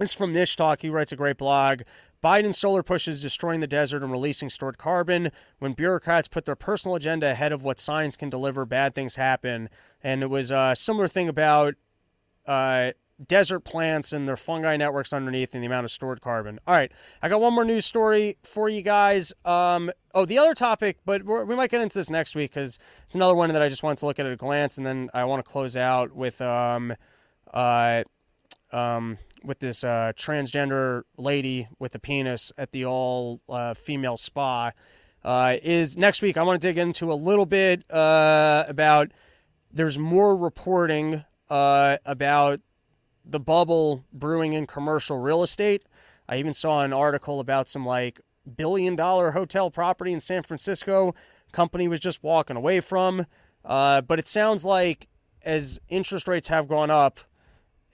[0.00, 0.82] This is from Nish Talk.
[0.82, 1.82] He writes a great blog.
[2.20, 5.30] Biden's solar push is destroying the desert and releasing stored carbon.
[5.60, 9.68] When bureaucrats put their personal agenda ahead of what science can deliver, bad things happen.
[10.02, 11.74] And it was a similar thing about
[12.46, 12.92] uh,
[13.24, 16.58] desert plants and their fungi networks underneath and the amount of stored carbon.
[16.66, 16.90] All right,
[17.22, 19.32] I got one more news story for you guys.
[19.44, 23.14] Um, oh, the other topic, but we might get into this next week because it's
[23.14, 25.24] another one that I just wanted to look at at a glance, and then I
[25.24, 26.94] want to close out with um,
[27.52, 28.02] uh,
[28.72, 34.72] um, with this uh, transgender lady with a penis at the all uh, female spa.
[35.22, 36.36] Uh, is next week.
[36.36, 39.12] I want to dig into a little bit uh, about.
[39.72, 42.60] There's more reporting uh, about
[43.24, 45.84] the bubble brewing in commercial real estate.
[46.28, 48.20] I even saw an article about some like
[48.56, 51.14] billion dollar hotel property in San Francisco.
[51.52, 53.26] Company was just walking away from.
[53.64, 55.08] Uh, but it sounds like
[55.42, 57.20] as interest rates have gone up,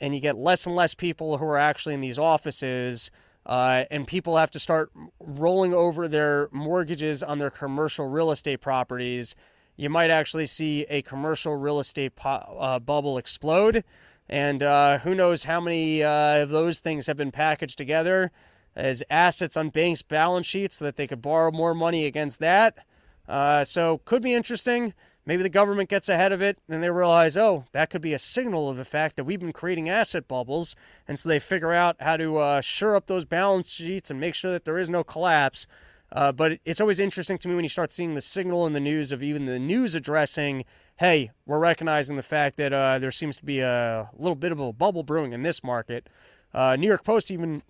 [0.00, 3.10] and you get less and less people who are actually in these offices,
[3.46, 4.90] uh, and people have to start
[5.20, 9.34] rolling over their mortgages on their commercial real estate properties
[9.80, 12.28] you might actually see a commercial real estate po-
[12.60, 13.82] uh, bubble explode.
[14.28, 18.30] And uh, who knows how many uh, of those things have been packaged together
[18.76, 22.84] as assets on banks' balance sheets so that they could borrow more money against that.
[23.26, 24.92] Uh, so, could be interesting.
[25.24, 28.18] Maybe the government gets ahead of it and they realize, oh, that could be a
[28.18, 30.76] signal of the fact that we've been creating asset bubbles.
[31.08, 34.34] And so they figure out how to uh, shore up those balance sheets and make
[34.34, 35.66] sure that there is no collapse.
[36.12, 38.80] Uh, but it's always interesting to me when you start seeing the signal in the
[38.80, 40.64] news of even the news addressing,
[40.98, 44.58] hey, we're recognizing the fact that uh, there seems to be a little bit of
[44.58, 46.08] a bubble brewing in this market.
[46.52, 47.62] Uh, New York Post even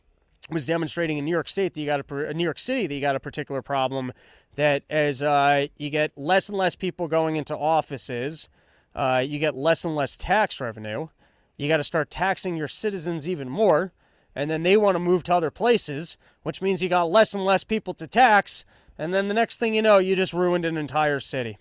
[0.49, 3.01] was demonstrating in New York State that you got a New York City that you
[3.01, 4.13] got a particular problem
[4.57, 8.49] that as uh, you get less and less people going into offices,
[8.95, 11.09] uh, you get less and less tax revenue.
[11.57, 13.93] You got to start taxing your citizens even more
[14.35, 17.45] and then they want to move to other places, which means you got less and
[17.45, 18.65] less people to tax,
[18.99, 21.59] and then the next thing you know, you just ruined an entire city.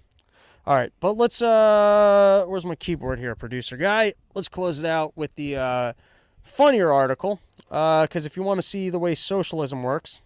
[0.67, 4.13] All right, but let's uh where's my keyboard here, producer guy?
[4.36, 5.93] Let's close it out with the uh
[6.43, 7.39] funnier article
[7.72, 10.22] uh because if you want to see the way socialism works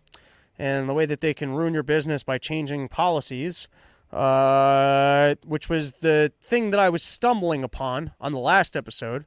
[0.57, 3.67] and the way that they can ruin your business by changing policies,
[4.11, 9.25] uh, which was the thing that I was stumbling upon on the last episode.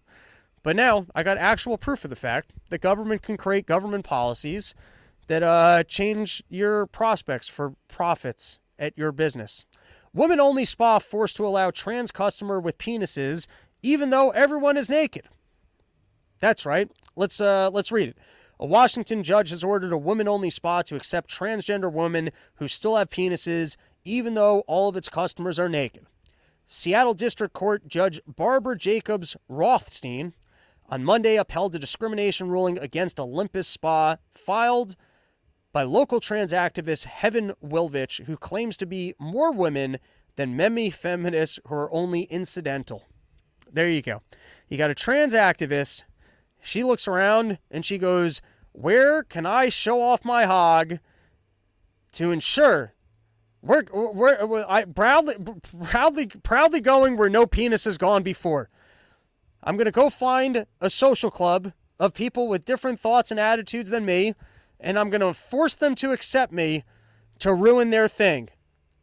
[0.67, 4.75] But now I got actual proof of the fact that government can create government policies
[5.29, 9.65] that uh, change your prospects for profits at your business.
[10.13, 13.47] Woman only spa forced to allow trans customer with penises,
[13.81, 15.29] even though everyone is naked.
[16.41, 16.91] That's right.
[17.15, 18.19] Let's uh, let's read it.
[18.59, 22.97] A Washington judge has ordered a woman only spa to accept transgender women who still
[22.97, 26.07] have penises, even though all of its customers are naked.
[26.67, 30.35] Seattle District Court Judge Barbara Jacobs Rothstein
[30.89, 34.97] on Monday upheld a discrimination ruling against Olympus Spa filed
[35.73, 39.99] by local trans activist Heaven Wilvich, who claims to be more women
[40.37, 43.05] than many feminists who are only incidental.
[43.71, 44.23] There you go.
[44.69, 46.05] You got a trans activist.
[46.63, 48.41] She looks around and she goes,
[48.73, 50.99] Where can I show off my hog
[52.13, 52.95] to ensure
[53.67, 55.35] we're, we're, I proudly,
[55.83, 58.71] proudly, proudly going where no penis has gone before.
[59.67, 63.91] I'm going to go find a social club of people with different thoughts and attitudes
[63.91, 64.35] than me
[64.79, 66.85] and I'm going to force them to accept me
[67.41, 68.51] to ruin their thing.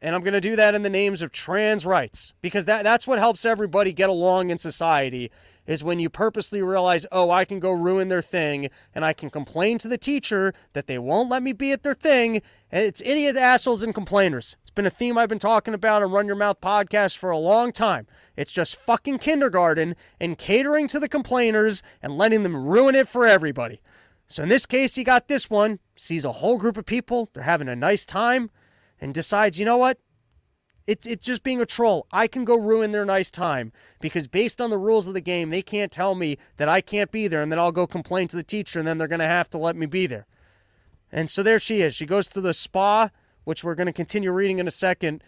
[0.01, 3.07] And I'm going to do that in the names of trans rights because that, that's
[3.07, 5.31] what helps everybody get along in society
[5.65, 9.29] is when you purposely realize, oh, I can go ruin their thing and I can
[9.29, 12.41] complain to the teacher that they won't let me be at their thing.
[12.71, 14.55] And it's idiot assholes and complainers.
[14.61, 17.37] It's been a theme I've been talking about on Run Your Mouth podcast for a
[17.37, 18.07] long time.
[18.35, 23.25] It's just fucking kindergarten and catering to the complainers and letting them ruin it for
[23.25, 23.81] everybody.
[24.27, 27.43] So in this case, he got this one, sees a whole group of people, they're
[27.43, 28.49] having a nice time,
[28.99, 29.99] and decides, you know what?
[30.85, 32.07] It's it's just being a troll.
[32.11, 33.71] I can go ruin their nice time
[34.01, 37.11] because based on the rules of the game, they can't tell me that I can't
[37.11, 39.49] be there, and then I'll go complain to the teacher, and then they're gonna have
[39.51, 40.27] to let me be there.
[41.11, 41.95] And so there she is.
[41.95, 43.09] She goes to the spa,
[43.45, 45.23] which we're gonna continue reading in a second.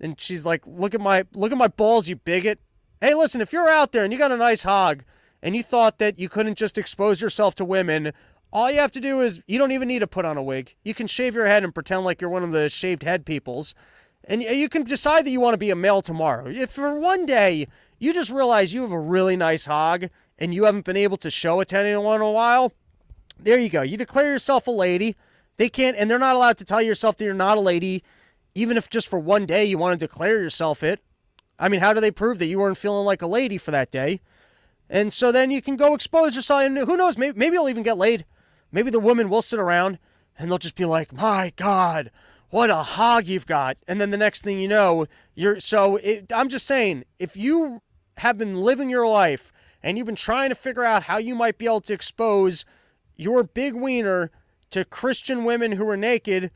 [0.00, 2.60] And she's like, "Look at my look at my balls, you bigot."
[3.00, 5.02] Hey, listen, if you're out there and you got a nice hog,
[5.42, 8.12] and you thought that you couldn't just expose yourself to women,
[8.52, 10.74] all you have to do is you don't even need to put on a wig.
[10.84, 13.74] You can shave your head and pretend like you're one of the shaved head peoples.
[14.24, 16.48] And you can decide that you want to be a male tomorrow.
[16.48, 17.66] If for one day
[17.98, 21.30] you just realize you have a really nice hog and you haven't been able to
[21.30, 22.72] show it to anyone in a while,
[23.38, 23.82] there you go.
[23.82, 25.16] You declare yourself a lady.
[25.56, 28.02] They can't, and they're not allowed to tell yourself that you're not a lady,
[28.54, 31.00] even if just for one day you want to declare yourself it.
[31.58, 33.90] I mean, how do they prove that you weren't feeling like a lady for that
[33.90, 34.20] day?
[34.88, 36.62] And so then you can go expose yourself.
[36.62, 37.16] And who knows?
[37.16, 38.24] Maybe, maybe you'll even get laid.
[38.72, 39.98] Maybe the woman will sit around
[40.38, 42.10] and they'll just be like, my God,
[42.50, 43.76] what a hog you've got.
[43.86, 47.82] And then the next thing you know, you're so it, I'm just saying, if you
[48.18, 49.52] have been living your life
[49.82, 52.64] and you've been trying to figure out how you might be able to expose
[53.16, 54.30] your big wiener
[54.70, 56.50] to Christian women who are naked,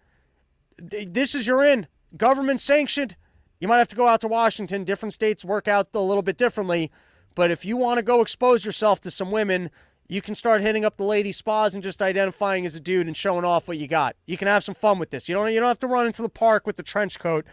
[0.78, 1.86] this is your in.
[2.16, 3.16] Government sanctioned.
[3.60, 4.84] You might have to go out to Washington.
[4.84, 6.90] Different states work out a little bit differently.
[7.34, 9.70] But if you want to go expose yourself to some women,
[10.09, 13.16] you can start hitting up the lady spas and just identifying as a dude and
[13.16, 14.16] showing off what you got.
[14.26, 15.28] You can have some fun with this.
[15.28, 17.44] You don't you don't have to run into the park with the trench coat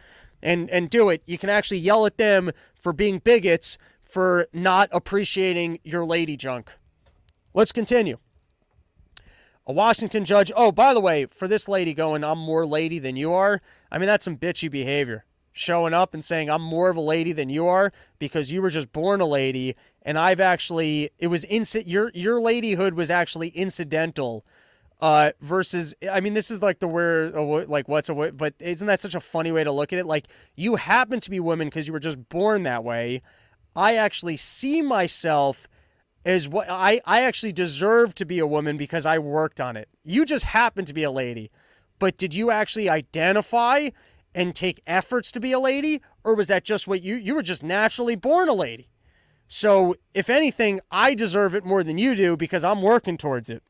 [0.42, 1.24] and and do it.
[1.26, 6.72] You can actually yell at them for being bigots for not appreciating your lady junk.
[7.54, 8.18] Let's continue.
[9.68, 10.52] A Washington judge.
[10.56, 13.62] Oh, by the way, for this lady going, I'm more lady than you are.
[13.92, 17.32] I mean, that's some bitchy behavior showing up and saying I'm more of a lady
[17.34, 19.76] than you are because you were just born a lady.
[20.02, 24.46] And I've actually it was inci- your your ladyhood was actually incidental
[25.00, 28.88] uh versus I mean this is like the where uh, like what's a but isn't
[28.88, 30.06] that such a funny way to look at it?
[30.06, 33.22] Like you happen to be woman because you were just born that way.
[33.76, 35.68] I actually see myself
[36.26, 39.90] as what I I actually deserve to be a woman because I worked on it.
[40.04, 41.52] You just happen to be a lady.
[42.00, 43.90] But did you actually identify
[44.34, 47.44] and take efforts to be a lady or was that just what you you were
[47.44, 48.90] just naturally born a lady?
[49.48, 53.64] So if anything i deserve it more than you do because i'm working towards it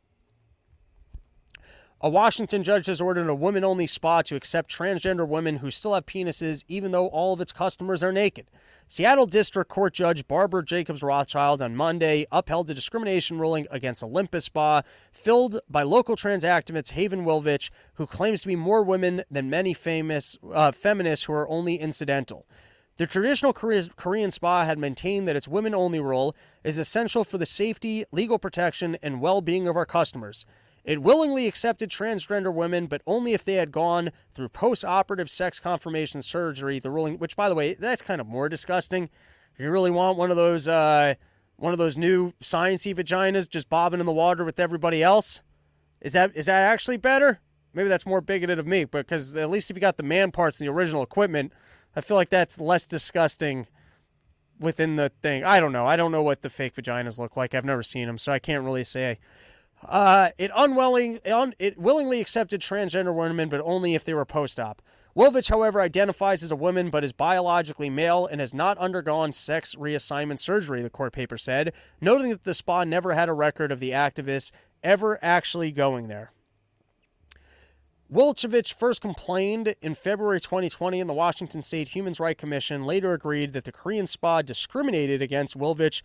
[2.04, 5.94] a Washington judge has ordered a women only spa to accept transgender women who still
[5.94, 8.48] have penises, even though all of its customers are naked.
[8.88, 14.46] Seattle District Court Judge Barbara Jacobs Rothschild on Monday upheld a discrimination ruling against Olympus
[14.46, 14.82] Spa,
[15.12, 19.74] filled by local trans activist Haven Wilvich, who claims to be more women than many
[19.76, 22.48] famous uh, feminists who are only incidental.
[22.98, 27.46] The traditional Korean spa had maintained that its women only rule is essential for the
[27.46, 30.46] safety, legal protection, and well being of our customers.
[30.84, 35.60] It willingly accepted transgender women, but only if they had gone through post operative sex
[35.60, 36.80] confirmation surgery.
[36.80, 39.10] The ruling, which, by the way, that's kind of more disgusting.
[39.54, 41.16] If you really want one of those, uh,
[41.62, 45.42] one of those new sciency vaginas just bobbing in the water with everybody else?
[46.02, 47.40] Is that is that actually better?
[47.74, 50.32] Maybe that's more bigoted of me, but because at least if you got the man
[50.32, 51.54] parts and the original equipment,
[51.96, 53.68] I feel like that's less disgusting
[54.60, 55.44] within the thing.
[55.44, 55.86] I don't know.
[55.86, 57.54] I don't know what the fake vaginas look like.
[57.54, 59.20] I've never seen them, so I can't really say.
[59.88, 64.82] Uh, it unwilling, un, it willingly accepted transgender women, but only if they were post-op.
[65.16, 69.76] Wilvich, however, identifies as a woman but is biologically male and has not undergone sex
[69.76, 73.80] reassignment surgery, the court paper said, noting that the spa never had a record of
[73.80, 74.52] the activist
[74.84, 76.32] ever actually going there.
[78.12, 83.54] Wilchevich first complained in February 2020 and the Washington State Human Rights Commission later agreed
[83.54, 86.02] that the Korean spa discriminated against Wilvich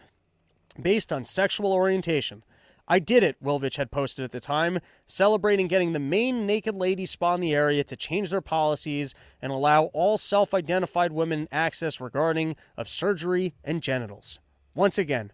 [0.81, 2.45] based on sexual orientation.
[2.89, 7.05] I did it, Wilvich had posted at the time, celebrating getting the main naked lady
[7.05, 12.01] spa in the area to change their policies and allow all self identified women access
[12.01, 14.39] regarding of surgery and genitals.
[14.75, 15.33] Once again,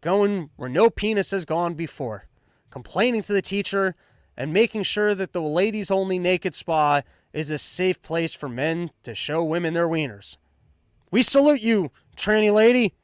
[0.00, 2.26] going where no penis has gone before,
[2.70, 3.96] complaining to the teacher
[4.36, 8.90] and making sure that the ladies only naked spa is a safe place for men
[9.02, 10.36] to show women their wieners.
[11.10, 12.94] We salute you, tranny lady.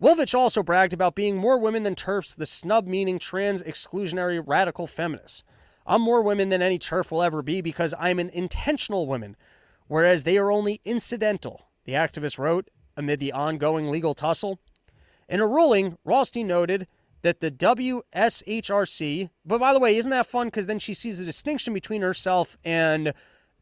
[0.00, 4.86] Wilvich also bragged about being more women than TERFs, the snub meaning trans exclusionary radical
[4.86, 5.42] feminists.
[5.86, 9.36] I'm more women than any TERF will ever be because I'm an intentional woman,
[9.86, 14.58] whereas they are only incidental, the activist wrote amid the ongoing legal tussle.
[15.28, 16.86] In a ruling, Rothstein noted
[17.22, 20.48] that the WSHRC, but by the way, isn't that fun?
[20.48, 23.14] Because then she sees the distinction between herself and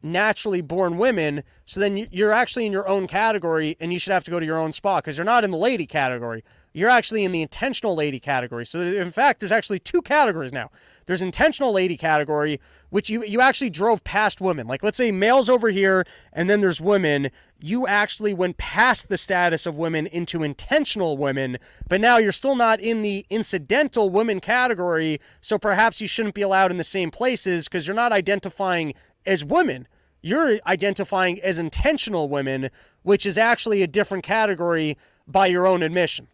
[0.05, 1.43] naturally born women.
[1.65, 4.45] So then you're actually in your own category and you should have to go to
[4.45, 6.43] your own spa because you're not in the lady category.
[6.73, 8.65] You're actually in the intentional lady category.
[8.65, 10.71] So in fact, there's actually two categories now.
[11.05, 14.67] There's intentional lady category, which you you actually drove past women.
[14.67, 17.29] Like let's say males over here, and then there's women.
[17.61, 22.57] You actually went past the status of women into intentional women, but now you're still
[22.57, 25.21] not in the incidental women category.
[25.39, 28.95] So perhaps you shouldn't be allowed in the same places because you're not identifying
[29.25, 29.87] as women
[30.25, 32.69] you're identifying as intentional women,
[33.03, 34.97] which is actually a different category
[35.27, 36.27] by your own admission.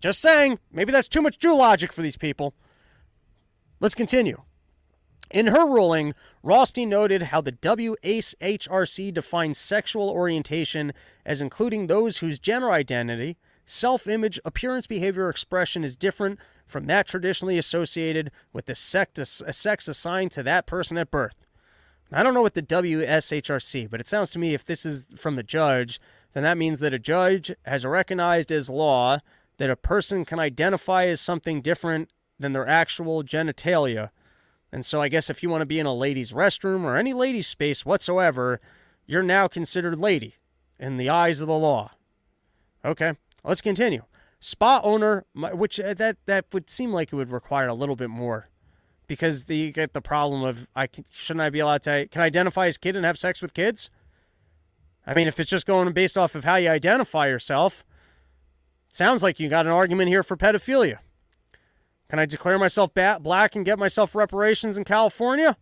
[0.00, 2.54] Just saying, maybe that's too much Jew logic for these people.
[3.80, 4.42] Let's continue.
[5.30, 10.92] In her ruling, Rothstein noted how the WHRC defines sexual orientation
[11.26, 13.36] as including those whose gender identity,
[13.66, 20.30] self image, appearance, behavior, expression is different from that traditionally associated with the sex assigned
[20.30, 21.43] to that person at birth.
[22.14, 25.34] I don't know what the WSHRC, but it sounds to me if this is from
[25.34, 26.00] the judge,
[26.32, 29.18] then that means that a judge has recognized as law
[29.56, 34.10] that a person can identify as something different than their actual genitalia.
[34.70, 37.12] And so I guess if you want to be in a ladies' restroom or any
[37.12, 38.60] ladies' space whatsoever,
[39.06, 40.34] you're now considered lady
[40.78, 41.92] in the eyes of the law.
[42.84, 44.04] Okay, let's continue.
[44.38, 48.10] Spa owner, which uh, that that would seem like it would require a little bit
[48.10, 48.50] more
[49.06, 52.26] because the, you get the problem of I shouldn't I be allowed to can I
[52.26, 53.90] identify as kid and have sex with kids?
[55.06, 57.84] I mean, if it's just going based off of how you identify yourself,
[58.88, 60.98] sounds like you got an argument here for pedophilia.
[62.08, 65.56] Can I declare myself black and get myself reparations in California?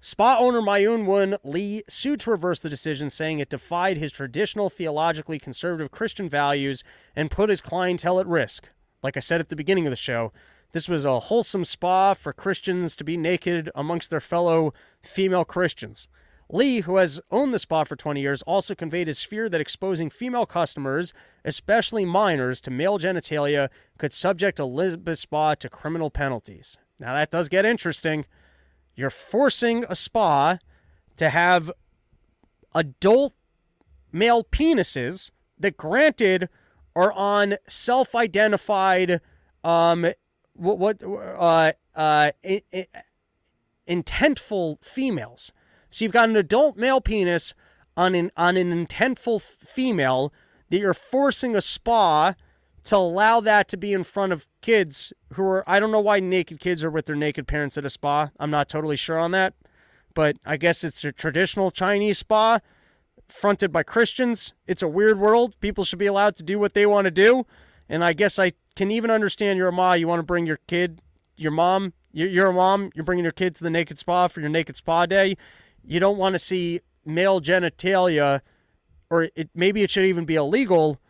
[0.00, 4.70] Spa owner Mayun Won Lee sued to reverse the decision, saying it defied his traditional
[4.70, 6.84] theologically conservative Christian values
[7.16, 8.68] and put his clientele at risk.
[9.02, 10.32] Like I said at the beginning of the show,
[10.72, 16.08] this was a wholesome spa for Christians to be naked amongst their fellow female Christians.
[16.50, 20.08] Lee, who has owned the spa for 20 years, also conveyed his fear that exposing
[20.08, 21.12] female customers,
[21.44, 26.78] especially minors, to male genitalia could subject Elizabeth Spa to criminal penalties.
[26.98, 28.24] Now, that does get interesting.
[28.94, 30.58] You're forcing a spa
[31.16, 31.70] to have
[32.74, 33.34] adult
[34.10, 36.48] male penises that, granted,
[36.96, 39.20] are on self identified
[39.62, 40.06] um,
[40.58, 42.30] what what uh, uh,
[43.88, 45.52] intentful females.
[45.90, 47.54] So you've got an adult male penis
[47.96, 50.32] on an on an intentful female
[50.70, 52.34] that you're forcing a spa
[52.84, 56.20] to allow that to be in front of kids who are I don't know why
[56.20, 58.30] naked kids are with their naked parents at a spa.
[58.38, 59.54] I'm not totally sure on that.
[60.14, 62.58] But I guess it's a traditional Chinese spa
[63.28, 64.54] fronted by Christians.
[64.66, 65.58] It's a weird world.
[65.60, 67.46] People should be allowed to do what they want to do.
[67.88, 69.98] And I guess I can even understand you're a mom.
[69.98, 71.00] You want to bring your kid,
[71.36, 74.48] your mom, you're a mom, you're bringing your kid to the naked spa for your
[74.48, 75.36] naked spa day.
[75.84, 78.40] You don't want to see male genitalia,
[79.10, 81.00] or it, maybe it should even be illegal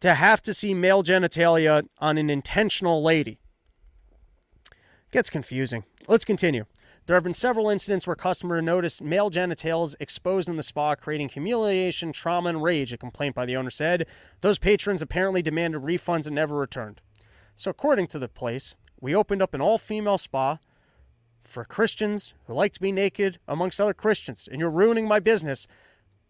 [0.00, 3.40] to have to see male genitalia on an intentional lady.
[5.10, 5.84] Gets confusing.
[6.06, 6.66] Let's continue.
[7.06, 11.28] There have been several incidents where customers noticed male genitals exposed in the spa, creating
[11.28, 14.06] humiliation, trauma, and rage, a complaint by the owner said.
[14.40, 17.02] Those patrons apparently demanded refunds and never returned.
[17.56, 20.58] So, according to the place, we opened up an all female spa
[21.42, 25.66] for Christians who like to be naked amongst other Christians, and you're ruining my business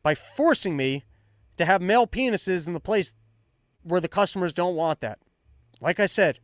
[0.02, 1.04] by forcing me
[1.56, 3.14] to have male penises in the place
[3.84, 5.20] where the customers don't want that.
[5.80, 6.40] Like I said,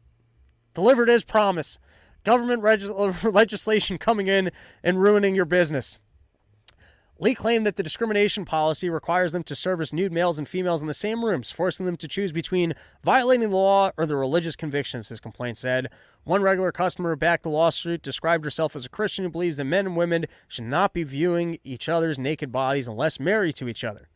[0.73, 1.81] delivered as promised.
[2.25, 2.83] Government reg-
[3.25, 4.51] legislation coming in
[4.83, 5.99] and ruining your business.
[7.23, 10.89] Lee claimed that the discrimination policy requires them to service nude males and females in
[10.89, 12.73] the same rooms, forcing them to choose between
[13.05, 15.89] violating the law or their religious convictions, his complaint said.
[16.25, 19.65] One regular customer who backed the lawsuit described herself as a Christian who believes that
[19.65, 23.85] men and women should not be viewing each other's naked bodies unless married to each
[23.85, 24.09] other.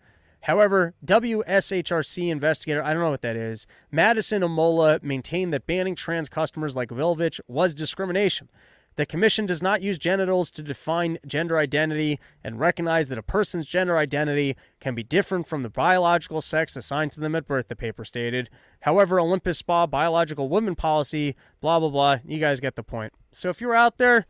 [0.44, 6.28] However, WSHRC investigator, I don't know what that is, Madison Omola maintained that banning trans
[6.28, 8.50] customers like Vilvich was discrimination.
[8.96, 13.64] The commission does not use genitals to define gender identity and recognize that a person's
[13.64, 17.74] gender identity can be different from the biological sex assigned to them at birth, the
[17.74, 18.50] paper stated.
[18.80, 23.14] However, Olympus Spa biological women policy, blah, blah, blah, you guys get the point.
[23.32, 24.26] So if you're out there,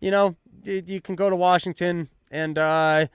[0.00, 3.08] you know, you can go to Washington and, uh,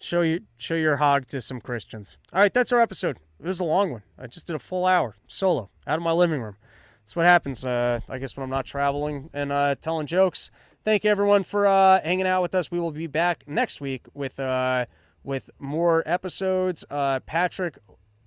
[0.00, 2.18] show you show your hog to some Christians.
[2.32, 3.18] All right, that's our episode.
[3.38, 4.02] It was a long one.
[4.18, 6.56] I just did a full hour solo out of my living room.
[7.02, 10.50] That's what happens, uh, I guess, when I'm not traveling and uh, telling jokes.
[10.84, 12.70] Thank you, everyone, for uh, hanging out with us.
[12.70, 14.86] We will be back next week with uh,
[15.22, 16.84] with more episodes.
[16.90, 17.78] Uh, Patrick,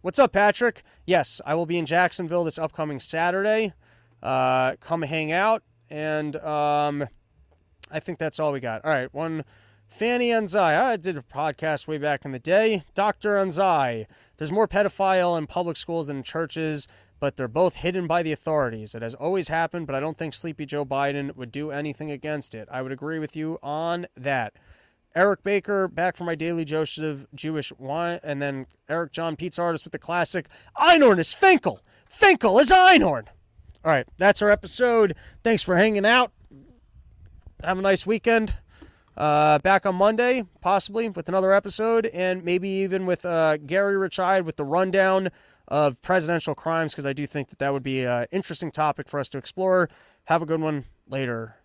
[0.02, 0.84] what's up, Patrick?
[1.06, 3.74] Yes, I will be in Jacksonville this upcoming Saturday.
[4.22, 7.08] Uh, come hang out, and um,
[7.92, 8.84] I think that's all we got.
[8.86, 9.44] All right, one
[9.94, 10.76] Fanny Anzai.
[10.82, 12.82] I did a podcast way back in the day.
[12.96, 13.36] Dr.
[13.36, 14.08] Anzai.
[14.38, 16.88] There's more pedophile in public schools than in churches,
[17.20, 18.96] but they're both hidden by the authorities.
[18.96, 22.56] It has always happened, but I don't think Sleepy Joe Biden would do anything against
[22.56, 22.68] it.
[22.72, 24.54] I would agree with you on that.
[25.14, 29.84] Eric Baker, back for my daily Joseph Jewish wine, and then Eric John Pete's Artist
[29.84, 31.82] with the classic Einhorn is Finkel.
[32.10, 33.28] Finkel is Einhorn.
[33.86, 35.16] All right, that's our episode.
[35.44, 36.32] Thanks for hanging out.
[37.64, 38.56] Have a nice weekend.
[39.16, 44.44] Uh, back on Monday, possibly with another episode, and maybe even with uh, Gary Richide
[44.44, 45.30] with the rundown
[45.68, 49.20] of presidential crimes, because I do think that that would be an interesting topic for
[49.20, 49.90] us to explore.
[50.26, 51.58] Have a good one later.